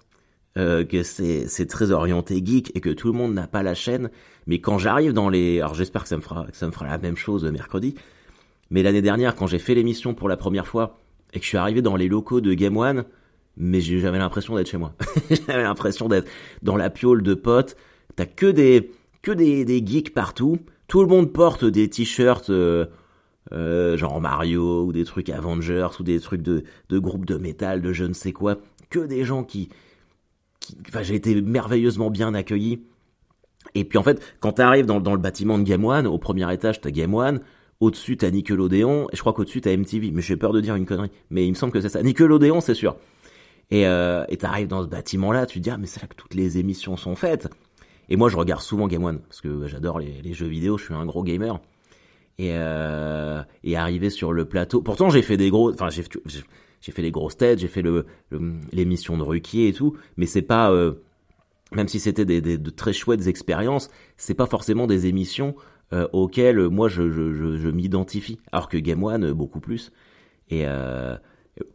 euh, 0.57 0.85
que 0.85 1.03
c'est, 1.03 1.49
c'est 1.49 1.67
très 1.67 1.91
orienté 1.91 2.41
geek 2.45 2.71
et 2.77 2.81
que 2.81 2.91
tout 2.91 3.09
le 3.09 3.19
monde 3.19 3.35
n'a 3.35 3.49
pas 3.49 3.63
la 3.63 3.75
chaîne. 3.75 4.11
Mais 4.47 4.61
quand 4.61 4.79
j'arrive 4.79 5.13
dans 5.13 5.29
les, 5.29 5.61
alors 5.61 5.75
j'espère 5.75 6.03
que 6.05 6.09
ça 6.09 6.17
me 6.17 6.23
fera, 6.23 6.47
que 6.47 6.57
ça 6.57 6.67
me 6.67 6.73
fera 6.73 6.87
la 6.87 6.99
même 6.99 7.17
chose 7.17 7.45
mercredi. 7.45 7.95
Mais 8.71 8.83
l'année 8.83 9.03
dernière, 9.03 9.35
quand 9.35 9.47
j'ai 9.47 9.59
fait 9.59 9.75
l'émission 9.75 10.15
pour 10.15 10.29
la 10.29 10.37
première 10.37 10.67
fois 10.67 10.99
et 11.33 11.39
que 11.39 11.45
je 11.45 11.49
suis 11.49 11.59
arrivé 11.59 11.83
dans 11.83 11.97
les 11.97 12.09
locaux 12.09 12.41
de 12.41 12.55
Game 12.55 12.77
One, 12.77 13.05
mais 13.57 13.81
j'avais 13.81 14.19
l'impression 14.19 14.55
d'être 14.55 14.71
chez 14.71 14.79
moi. 14.79 14.95
j'avais 15.31 15.63
l'impression 15.63 16.09
d'être 16.09 16.29
dans 16.63 16.77
la 16.77 16.91
piole 16.91 17.23
de 17.23 17.35
potes. 17.35 17.77
T'as 18.17 18.27
que 18.27 18.47
des, 18.47 18.93
que 19.23 19.33
des, 19.33 19.65
des 19.65 19.85
geeks 19.85 20.15
partout. 20.15 20.59
Tout 20.87 21.03
le 21.03 21.09
monde 21.09 21.33
porte 21.33 21.65
des 21.65 21.89
t-shirts. 21.89 22.51
Euh, 22.51 22.87
euh, 23.53 23.97
genre 23.97 24.21
Mario 24.21 24.85
ou 24.85 24.93
des 24.93 25.05
trucs 25.05 25.29
Avengers 25.29 25.89
ou 26.01 26.03
des 26.03 26.19
trucs 26.21 26.43
de, 26.43 26.65
de 26.89 26.99
groupes 26.99 27.27
de 27.27 27.37
métal, 27.37 27.83
de 27.83 27.93
je 27.93 28.05
ne 28.05 28.15
sais 28.15 28.33
quoi, 28.33 28.59
que 28.91 29.01
des 29.01 29.25
gens 29.25 29.45
qui, 29.45 29.69
qui 30.61 30.77
enfin 30.89 31.03
j'ai 31.03 31.15
été 31.15 31.41
merveilleusement 31.41 32.11
bien 32.11 32.35
accueilli. 32.35 32.81
Et 33.75 33.85
puis 33.85 33.99
en 33.99 34.03
fait, 34.03 34.23
quand 34.41 34.53
t'arrives 34.53 34.87
dans, 34.87 35.01
dans 35.01 35.13
le 35.13 35.21
bâtiment 35.21 35.59
de 35.59 35.65
Game 35.65 35.85
One, 35.85 36.07
au 36.07 36.19
premier 36.19 36.51
étage 36.53 36.81
t'as 36.81 36.91
Game 36.91 37.15
One, 37.15 37.41
au-dessus 37.81 38.17
t'as 38.17 38.31
Nickelodeon, 38.31 39.09
et 39.13 39.17
je 39.17 39.21
crois 39.21 39.35
qu'au-dessus 39.35 39.61
t'as 39.61 39.77
MTV, 39.77 40.11
mais 40.11 40.23
j'ai 40.23 40.37
peur 40.37 40.53
de 40.53 40.61
dire 40.61 40.75
une 40.75 40.87
connerie, 40.87 41.11
mais 41.31 41.47
il 41.47 41.51
me 41.51 41.57
semble 41.57 41.73
que 41.73 41.81
c'est 41.81 41.91
ça. 41.91 42.03
Nickelodeon 42.03 42.61
c'est 42.61 42.75
sûr. 42.75 42.97
Et 43.71 43.87
euh, 43.87 44.25
t'arrives 44.39 44.69
dans 44.69 44.83
ce 44.83 44.89
bâtiment-là, 44.89 45.47
tu 45.47 45.59
te 45.59 45.65
dis 45.65 45.71
ah 45.71 45.77
mais 45.77 45.87
c'est 45.87 46.01
là 46.01 46.09
que 46.09 46.15
toutes 46.15 46.35
les 46.35 46.59
émissions 46.59 46.97
sont 46.97 47.15
faites. 47.15 47.49
Et 48.09 48.17
moi 48.17 48.31
je 48.31 48.37
regarde 48.39 48.63
souvent 48.63 48.87
Game 48.89 49.05
One 49.05 49.21
parce 49.21 49.43
que 49.43 49.67
j'adore 49.67 49.99
les, 49.99 50.23
les 50.23 50.33
jeux 50.33 50.47
vidéo, 50.47 50.79
je 50.79 50.85
suis 50.85 50.95
un 50.95 51.05
gros 51.05 51.23
gamer 51.23 51.61
et, 52.39 52.51
euh, 52.53 53.24
et 53.63 53.77
arriver 53.77 54.11
sur 54.11 54.33
le 54.33 54.45
plateau. 54.45 54.83
Pourtant, 54.83 55.11
j'ai 55.11 55.23
fait 55.23 55.37
des 55.37 55.51
gros, 55.51 55.73
enfin 55.73 55.89
j'ai 55.91 56.05
j'ai 56.81 56.93
fait 56.93 57.03
les 57.03 57.11
grosses 57.11 57.37
têtes, 57.37 57.61
j'ai 57.61 57.69
fait 57.69 57.83
le 57.83 58.07
l'émission 58.73 59.17
de 59.17 59.23
Ruquier 59.23 59.69
et 59.69 59.73
tout, 59.73 59.97
mais 60.17 60.27
c'est 60.27 60.43
pas 60.43 60.71
euh, 60.71 60.95
même 61.73 61.89
si 61.89 62.01
c'était 62.01 62.25
des, 62.25 62.41
de 62.41 62.71
très 62.71 62.93
chouettes 62.93 63.27
expériences, 63.27 63.89
c'est 64.17 64.35
pas 64.35 64.47
forcément 64.47 64.87
des 64.87 65.07
émissions 65.07 65.55
euh, 65.93 66.09
auxquelles 66.13 66.69
moi 66.69 66.89
je, 66.89 67.71
m'identifie, 67.71 68.39
alors 68.53 68.69
que 68.69 68.77
Game 68.77 69.03
One 69.03 69.33
beaucoup 69.33 69.61
plus. 69.61 69.93
Et 70.51 70.67
euh, 70.67 71.17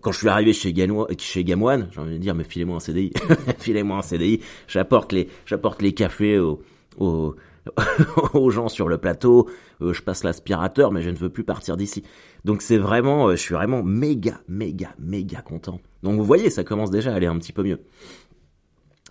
quand 0.02 0.12
je 0.12 0.20
suis 0.20 0.30
arrivé 0.30 0.54
chez 0.54 0.74
Game 0.74 0.92
One, 0.92 1.08
chez 1.18 1.44
Game 1.44 1.64
One, 1.64 1.88
j'ai 1.92 2.00
envie 2.02 2.14
de 2.14 2.18
dire 2.18 2.36
mais 2.36 2.44
filez-moi 2.44 2.78
un 2.78 2.80
CDI, 2.80 3.12
filez-moi 3.60 3.98
un 3.98 4.02
CDI, 4.02 4.42
j'apporte 4.68 5.12
les 5.12 5.28
j'apporte 5.46 5.82
les 5.82 5.94
cafés 5.94 6.40
aux, 6.40 6.62
aux 6.98 7.36
aux 8.34 8.50
gens 8.50 8.70
sur 8.70 8.90
le 8.90 8.98
plateau, 8.98 9.50
euh, 9.82 9.94
je 9.94 10.02
passe 10.02 10.24
l'aspirateur, 10.24 10.92
mais 10.92 11.02
je 11.02 11.10
ne 11.10 11.16
veux 11.16 11.30
plus 11.30 11.44
partir 11.44 11.78
d'ici. 11.78 12.04
Donc 12.46 12.62
c'est 12.62 12.78
vraiment, 12.78 13.28
euh, 13.28 13.32
je 13.32 13.42
suis 13.42 13.56
vraiment 13.56 13.84
méga, 13.84 14.42
méga, 14.48 14.96
méga 15.00 15.42
content. 15.42 15.80
Donc 16.04 16.18
vous 16.18 16.26
voyez, 16.26 16.50
ça 16.50 16.64
commence 16.64 16.92
déjà 16.92 17.12
à 17.12 17.16
aller 17.16 17.28
un 17.28 17.38
petit 17.38 17.54
peu 17.54 17.64
mieux. 17.64 17.80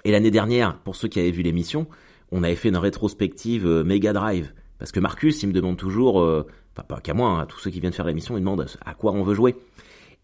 Et 0.05 0.11
l'année 0.11 0.31
dernière, 0.31 0.79
pour 0.79 0.97
ceux 0.97 1.09
qui 1.09 1.21
avaient 1.21 1.31
vu 1.31 1.43
l'émission, 1.43 1.87
on 2.31 2.43
avait 2.43 2.55
fait 2.55 2.69
une 2.69 2.77
rétrospective 2.77 3.67
euh, 3.67 3.85
Mega 3.85 4.13
Drive. 4.13 4.53
Parce 4.79 4.93
que 4.93 5.01
Marcus, 5.01 5.43
il 5.43 5.49
me 5.49 5.53
demande 5.53 5.77
toujours, 5.77 6.21
euh, 6.21 6.47
enfin 6.73 6.87
pas 6.87 7.01
qu'à 7.01 7.15
moi, 7.15 7.31
hein, 7.31 7.41
à 7.41 7.47
tous 7.47 7.59
ceux 7.59 7.71
qui 7.71 7.81
viennent 7.81 7.93
faire 7.93 8.07
l'émission, 8.07 8.37
ils 8.37 8.41
demandent 8.41 8.67
à 8.85 8.95
quoi 8.95 9.13
on 9.13 9.23
veut 9.23 9.35
jouer. 9.35 9.57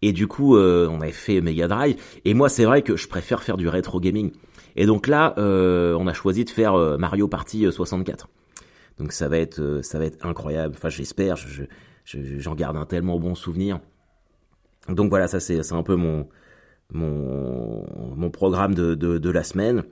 Et 0.01 0.13
du 0.13 0.27
coup, 0.27 0.55
euh, 0.55 0.87
on 0.91 1.01
avait 1.01 1.11
fait 1.11 1.41
Mega 1.41 1.67
Drive. 1.67 1.95
Et 2.25 2.33
moi, 2.33 2.49
c'est 2.49 2.65
vrai 2.65 2.81
que 2.81 2.95
je 2.95 3.07
préfère 3.07 3.43
faire 3.43 3.57
du 3.57 3.67
rétro 3.67 3.99
gaming. 3.99 4.31
Et 4.75 4.85
donc 4.85 5.07
là, 5.07 5.33
euh, 5.37 5.95
on 5.99 6.07
a 6.07 6.13
choisi 6.13 6.43
de 6.43 6.49
faire 6.49 6.75
Mario 6.99 7.27
Party 7.27 7.71
64. 7.71 8.27
Donc 8.97 9.11
ça 9.11 9.27
va 9.27 9.37
être, 9.37 9.79
ça 9.81 9.99
va 9.99 10.05
être 10.05 10.25
incroyable. 10.25 10.75
Enfin, 10.77 10.89
j'espère. 10.89 11.37
Je, 11.37 11.63
j'en 12.05 12.55
garde 12.55 12.77
un 12.77 12.85
tellement 12.85 13.19
bon 13.19 13.35
souvenir. 13.35 13.79
Donc 14.89 15.09
voilà, 15.09 15.27
ça 15.27 15.39
c'est 15.39 15.73
un 15.73 15.83
peu 15.83 15.95
mon, 15.95 16.27
mon, 16.93 18.29
programme 18.29 18.75
de, 18.75 18.95
de, 18.95 19.29
la 19.29 19.43
semaine. 19.43 19.83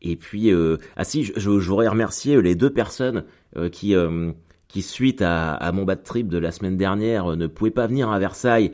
Et 0.00 0.16
puis, 0.16 0.52
euh, 0.52 0.78
ah 0.96 1.04
si, 1.04 1.32
j'aurais 1.36 1.88
remercié 1.88 2.40
les 2.42 2.54
deux 2.54 2.70
personnes 2.70 3.24
euh, 3.56 3.68
qui, 3.68 3.94
euh, 3.94 4.32
qui 4.66 4.82
suite 4.82 5.22
à, 5.22 5.54
à, 5.54 5.70
mon 5.70 5.84
bad 5.84 6.02
trip 6.02 6.28
de 6.28 6.38
la 6.38 6.50
semaine 6.50 6.76
dernière, 6.76 7.36
ne 7.36 7.46
pouvaient 7.46 7.70
pas 7.70 7.86
venir 7.86 8.10
à 8.10 8.18
Versailles 8.18 8.72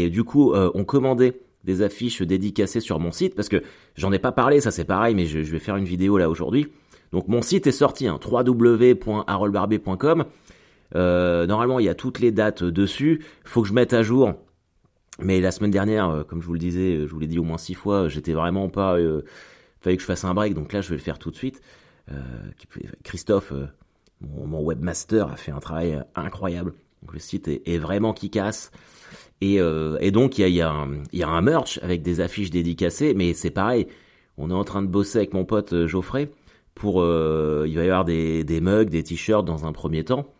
et 0.00 0.10
du 0.10 0.24
coup 0.24 0.54
ont 0.54 0.84
commandé 0.84 1.34
des 1.64 1.82
affiches 1.82 2.22
dédicacées 2.22 2.80
sur 2.80 2.98
mon 2.98 3.12
site 3.12 3.34
parce 3.34 3.48
que 3.48 3.62
j'en 3.94 4.12
ai 4.12 4.18
pas 4.18 4.32
parlé, 4.32 4.60
ça 4.60 4.70
c'est 4.70 4.84
pareil, 4.84 5.14
mais 5.14 5.26
je, 5.26 5.38
vais 5.38 5.58
faire 5.58 5.76
une 5.76 5.84
vidéo 5.84 6.18
là 6.18 6.30
aujourd'hui. 6.30 6.68
Donc 7.12 7.28
mon 7.28 7.42
site 7.42 7.66
est 7.66 7.72
sorti, 7.72 8.06
hein, 8.06 8.18
www.haroldbarbet.com. 8.24 10.24
normalement, 10.94 11.78
il 11.78 11.86
y 11.86 11.88
a 11.88 11.94
toutes 11.94 12.20
les 12.20 12.32
dates 12.32 12.64
dessus. 12.64 13.22
Faut 13.44 13.62
que 13.62 13.68
je 13.68 13.74
mette 13.74 13.92
à 13.92 14.02
jour 14.02 14.34
mais 15.18 15.40
la 15.40 15.50
semaine 15.50 15.70
dernière, 15.70 16.08
euh, 16.08 16.24
comme 16.24 16.40
je 16.40 16.46
vous 16.46 16.54
le 16.54 16.58
disais, 16.58 16.96
euh, 16.96 17.06
je 17.06 17.12
vous 17.12 17.20
l'ai 17.20 17.26
dit 17.26 17.38
au 17.38 17.44
moins 17.44 17.58
six 17.58 17.74
fois, 17.74 18.08
j'étais 18.08 18.32
vraiment 18.32 18.68
pas. 18.68 18.96
Euh, 18.96 19.22
fallait 19.80 19.96
que 19.96 20.02
je 20.02 20.06
fasse 20.06 20.24
un 20.24 20.34
break, 20.34 20.54
donc 20.54 20.72
là 20.72 20.80
je 20.80 20.88
vais 20.88 20.96
le 20.96 21.02
faire 21.02 21.18
tout 21.18 21.30
de 21.30 21.36
suite. 21.36 21.60
Euh, 22.10 22.20
Christophe, 23.04 23.52
mon, 24.20 24.46
mon, 24.46 24.62
webmaster, 24.62 25.28
a 25.28 25.36
fait 25.36 25.52
un 25.52 25.60
travail 25.60 26.02
incroyable. 26.14 26.72
Donc 27.02 27.14
le 27.14 27.18
site 27.18 27.48
est, 27.48 27.62
est 27.66 27.78
vraiment 27.78 28.12
qui 28.12 28.30
casse. 28.30 28.70
Et, 29.42 29.56
et, 29.56 30.10
donc 30.12 30.38
il 30.38 30.48
y 30.48 30.60
a, 30.60 30.70
un, 30.70 31.40
merch 31.40 31.80
avec 31.82 32.02
des 32.02 32.20
affiches 32.20 32.50
dédicacées, 32.50 33.12
mais 33.12 33.34
c'est 33.34 33.50
pareil. 33.50 33.88
On 34.38 34.50
est 34.50 34.54
en 34.54 34.62
train 34.62 34.82
de 34.82 34.86
bosser 34.86 35.18
avec 35.18 35.34
mon 35.34 35.44
pote 35.44 35.86
Geoffrey 35.86 36.30
pour. 36.76 37.02
il 37.02 37.74
va 37.74 37.82
y 37.82 37.90
avoir 37.90 38.04
des, 38.04 38.60
mugs, 38.62 38.88
des 38.88 39.02
t-shirts 39.02 39.44
dans 39.44 39.66
un 39.66 39.72
premier 39.72 40.04
temps. 40.04 40.32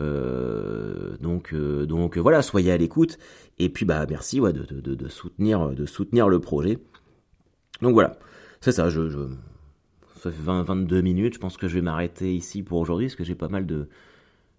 Euh, 0.00 1.16
donc, 1.20 1.52
euh, 1.52 1.86
donc 1.86 2.18
voilà, 2.18 2.42
soyez 2.42 2.72
à 2.72 2.76
l'écoute. 2.76 3.18
Et 3.58 3.68
puis 3.68 3.84
bah 3.84 4.06
merci 4.08 4.40
de, 4.40 5.08
soutenir, 5.08 5.70
de 5.70 5.86
soutenir 5.86 6.28
le 6.28 6.40
projet. 6.40 6.78
Donc 7.82 7.94
voilà, 7.94 8.18
c'est 8.60 8.72
ça. 8.72 8.88
Je, 8.88 9.28
ça 10.16 10.30
fait 10.30 10.42
20, 10.42 10.62
22 10.62 11.00
minutes. 11.00 11.34
Je 11.34 11.38
pense 11.38 11.56
que 11.56 11.68
je 11.68 11.74
vais 11.74 11.82
m'arrêter 11.82 12.34
ici 12.34 12.62
pour 12.62 12.78
aujourd'hui 12.78 13.06
parce 13.06 13.16
que 13.16 13.24
j'ai 13.24 13.34
pas 13.34 13.48
mal 13.48 13.66
de, 13.66 13.88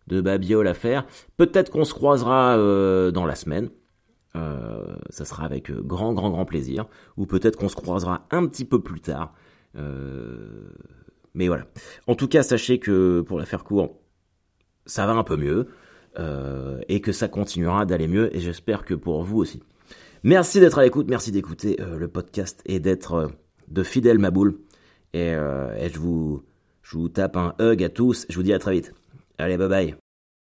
de 0.09 0.21
babioles 0.21 0.67
à 0.67 0.73
faire. 0.73 1.05
Peut-être 1.37 1.71
qu'on 1.71 1.85
se 1.85 1.93
croisera 1.93 2.57
euh, 2.57 3.11
dans 3.11 3.25
la 3.25 3.35
semaine. 3.35 3.69
Euh, 4.35 4.95
ça 5.09 5.25
sera 5.25 5.45
avec 5.45 5.71
grand, 5.71 6.13
grand, 6.13 6.29
grand 6.29 6.45
plaisir. 6.45 6.87
Ou 7.15 7.25
peut-être 7.25 7.55
qu'on 7.55 7.69
se 7.69 7.75
croisera 7.75 8.27
un 8.31 8.45
petit 8.47 8.65
peu 8.65 8.81
plus 8.81 8.99
tard. 8.99 9.33
Euh, 9.77 10.69
mais 11.33 11.47
voilà. 11.47 11.65
En 12.07 12.15
tout 12.15 12.27
cas, 12.27 12.43
sachez 12.43 12.79
que 12.79 13.21
pour 13.21 13.39
la 13.39 13.45
faire 13.45 13.63
court, 13.63 13.99
ça 14.85 15.05
va 15.05 15.13
un 15.13 15.23
peu 15.23 15.37
mieux 15.37 15.67
euh, 16.17 16.79
et 16.89 17.01
que 17.01 17.11
ça 17.11 17.27
continuera 17.27 17.85
d'aller 17.85 18.07
mieux 18.07 18.35
et 18.35 18.39
j'espère 18.39 18.83
que 18.83 18.95
pour 18.95 19.23
vous 19.23 19.37
aussi. 19.37 19.61
Merci 20.23 20.59
d'être 20.59 20.79
à 20.79 20.83
l'écoute, 20.83 21.07
merci 21.07 21.31
d'écouter 21.31 21.79
euh, 21.79 21.97
le 21.97 22.07
podcast 22.07 22.61
et 22.65 22.79
d'être 22.79 23.13
euh, 23.13 23.27
de 23.67 23.83
fidèles 23.83 24.17
Maboule. 24.17 24.59
Et, 25.13 25.29
et 25.29 25.89
je, 25.91 25.97
vous, 25.97 26.43
je 26.83 26.95
vous 26.95 27.09
tape 27.09 27.35
un 27.35 27.55
hug 27.59 27.83
à 27.83 27.89
tous, 27.89 28.27
je 28.29 28.35
vous 28.35 28.43
dis 28.43 28.53
à 28.53 28.59
très 28.59 28.73
vite. 28.73 28.93
Allez, 29.39 29.57
bye 29.57 29.67
bye. 29.67 30.08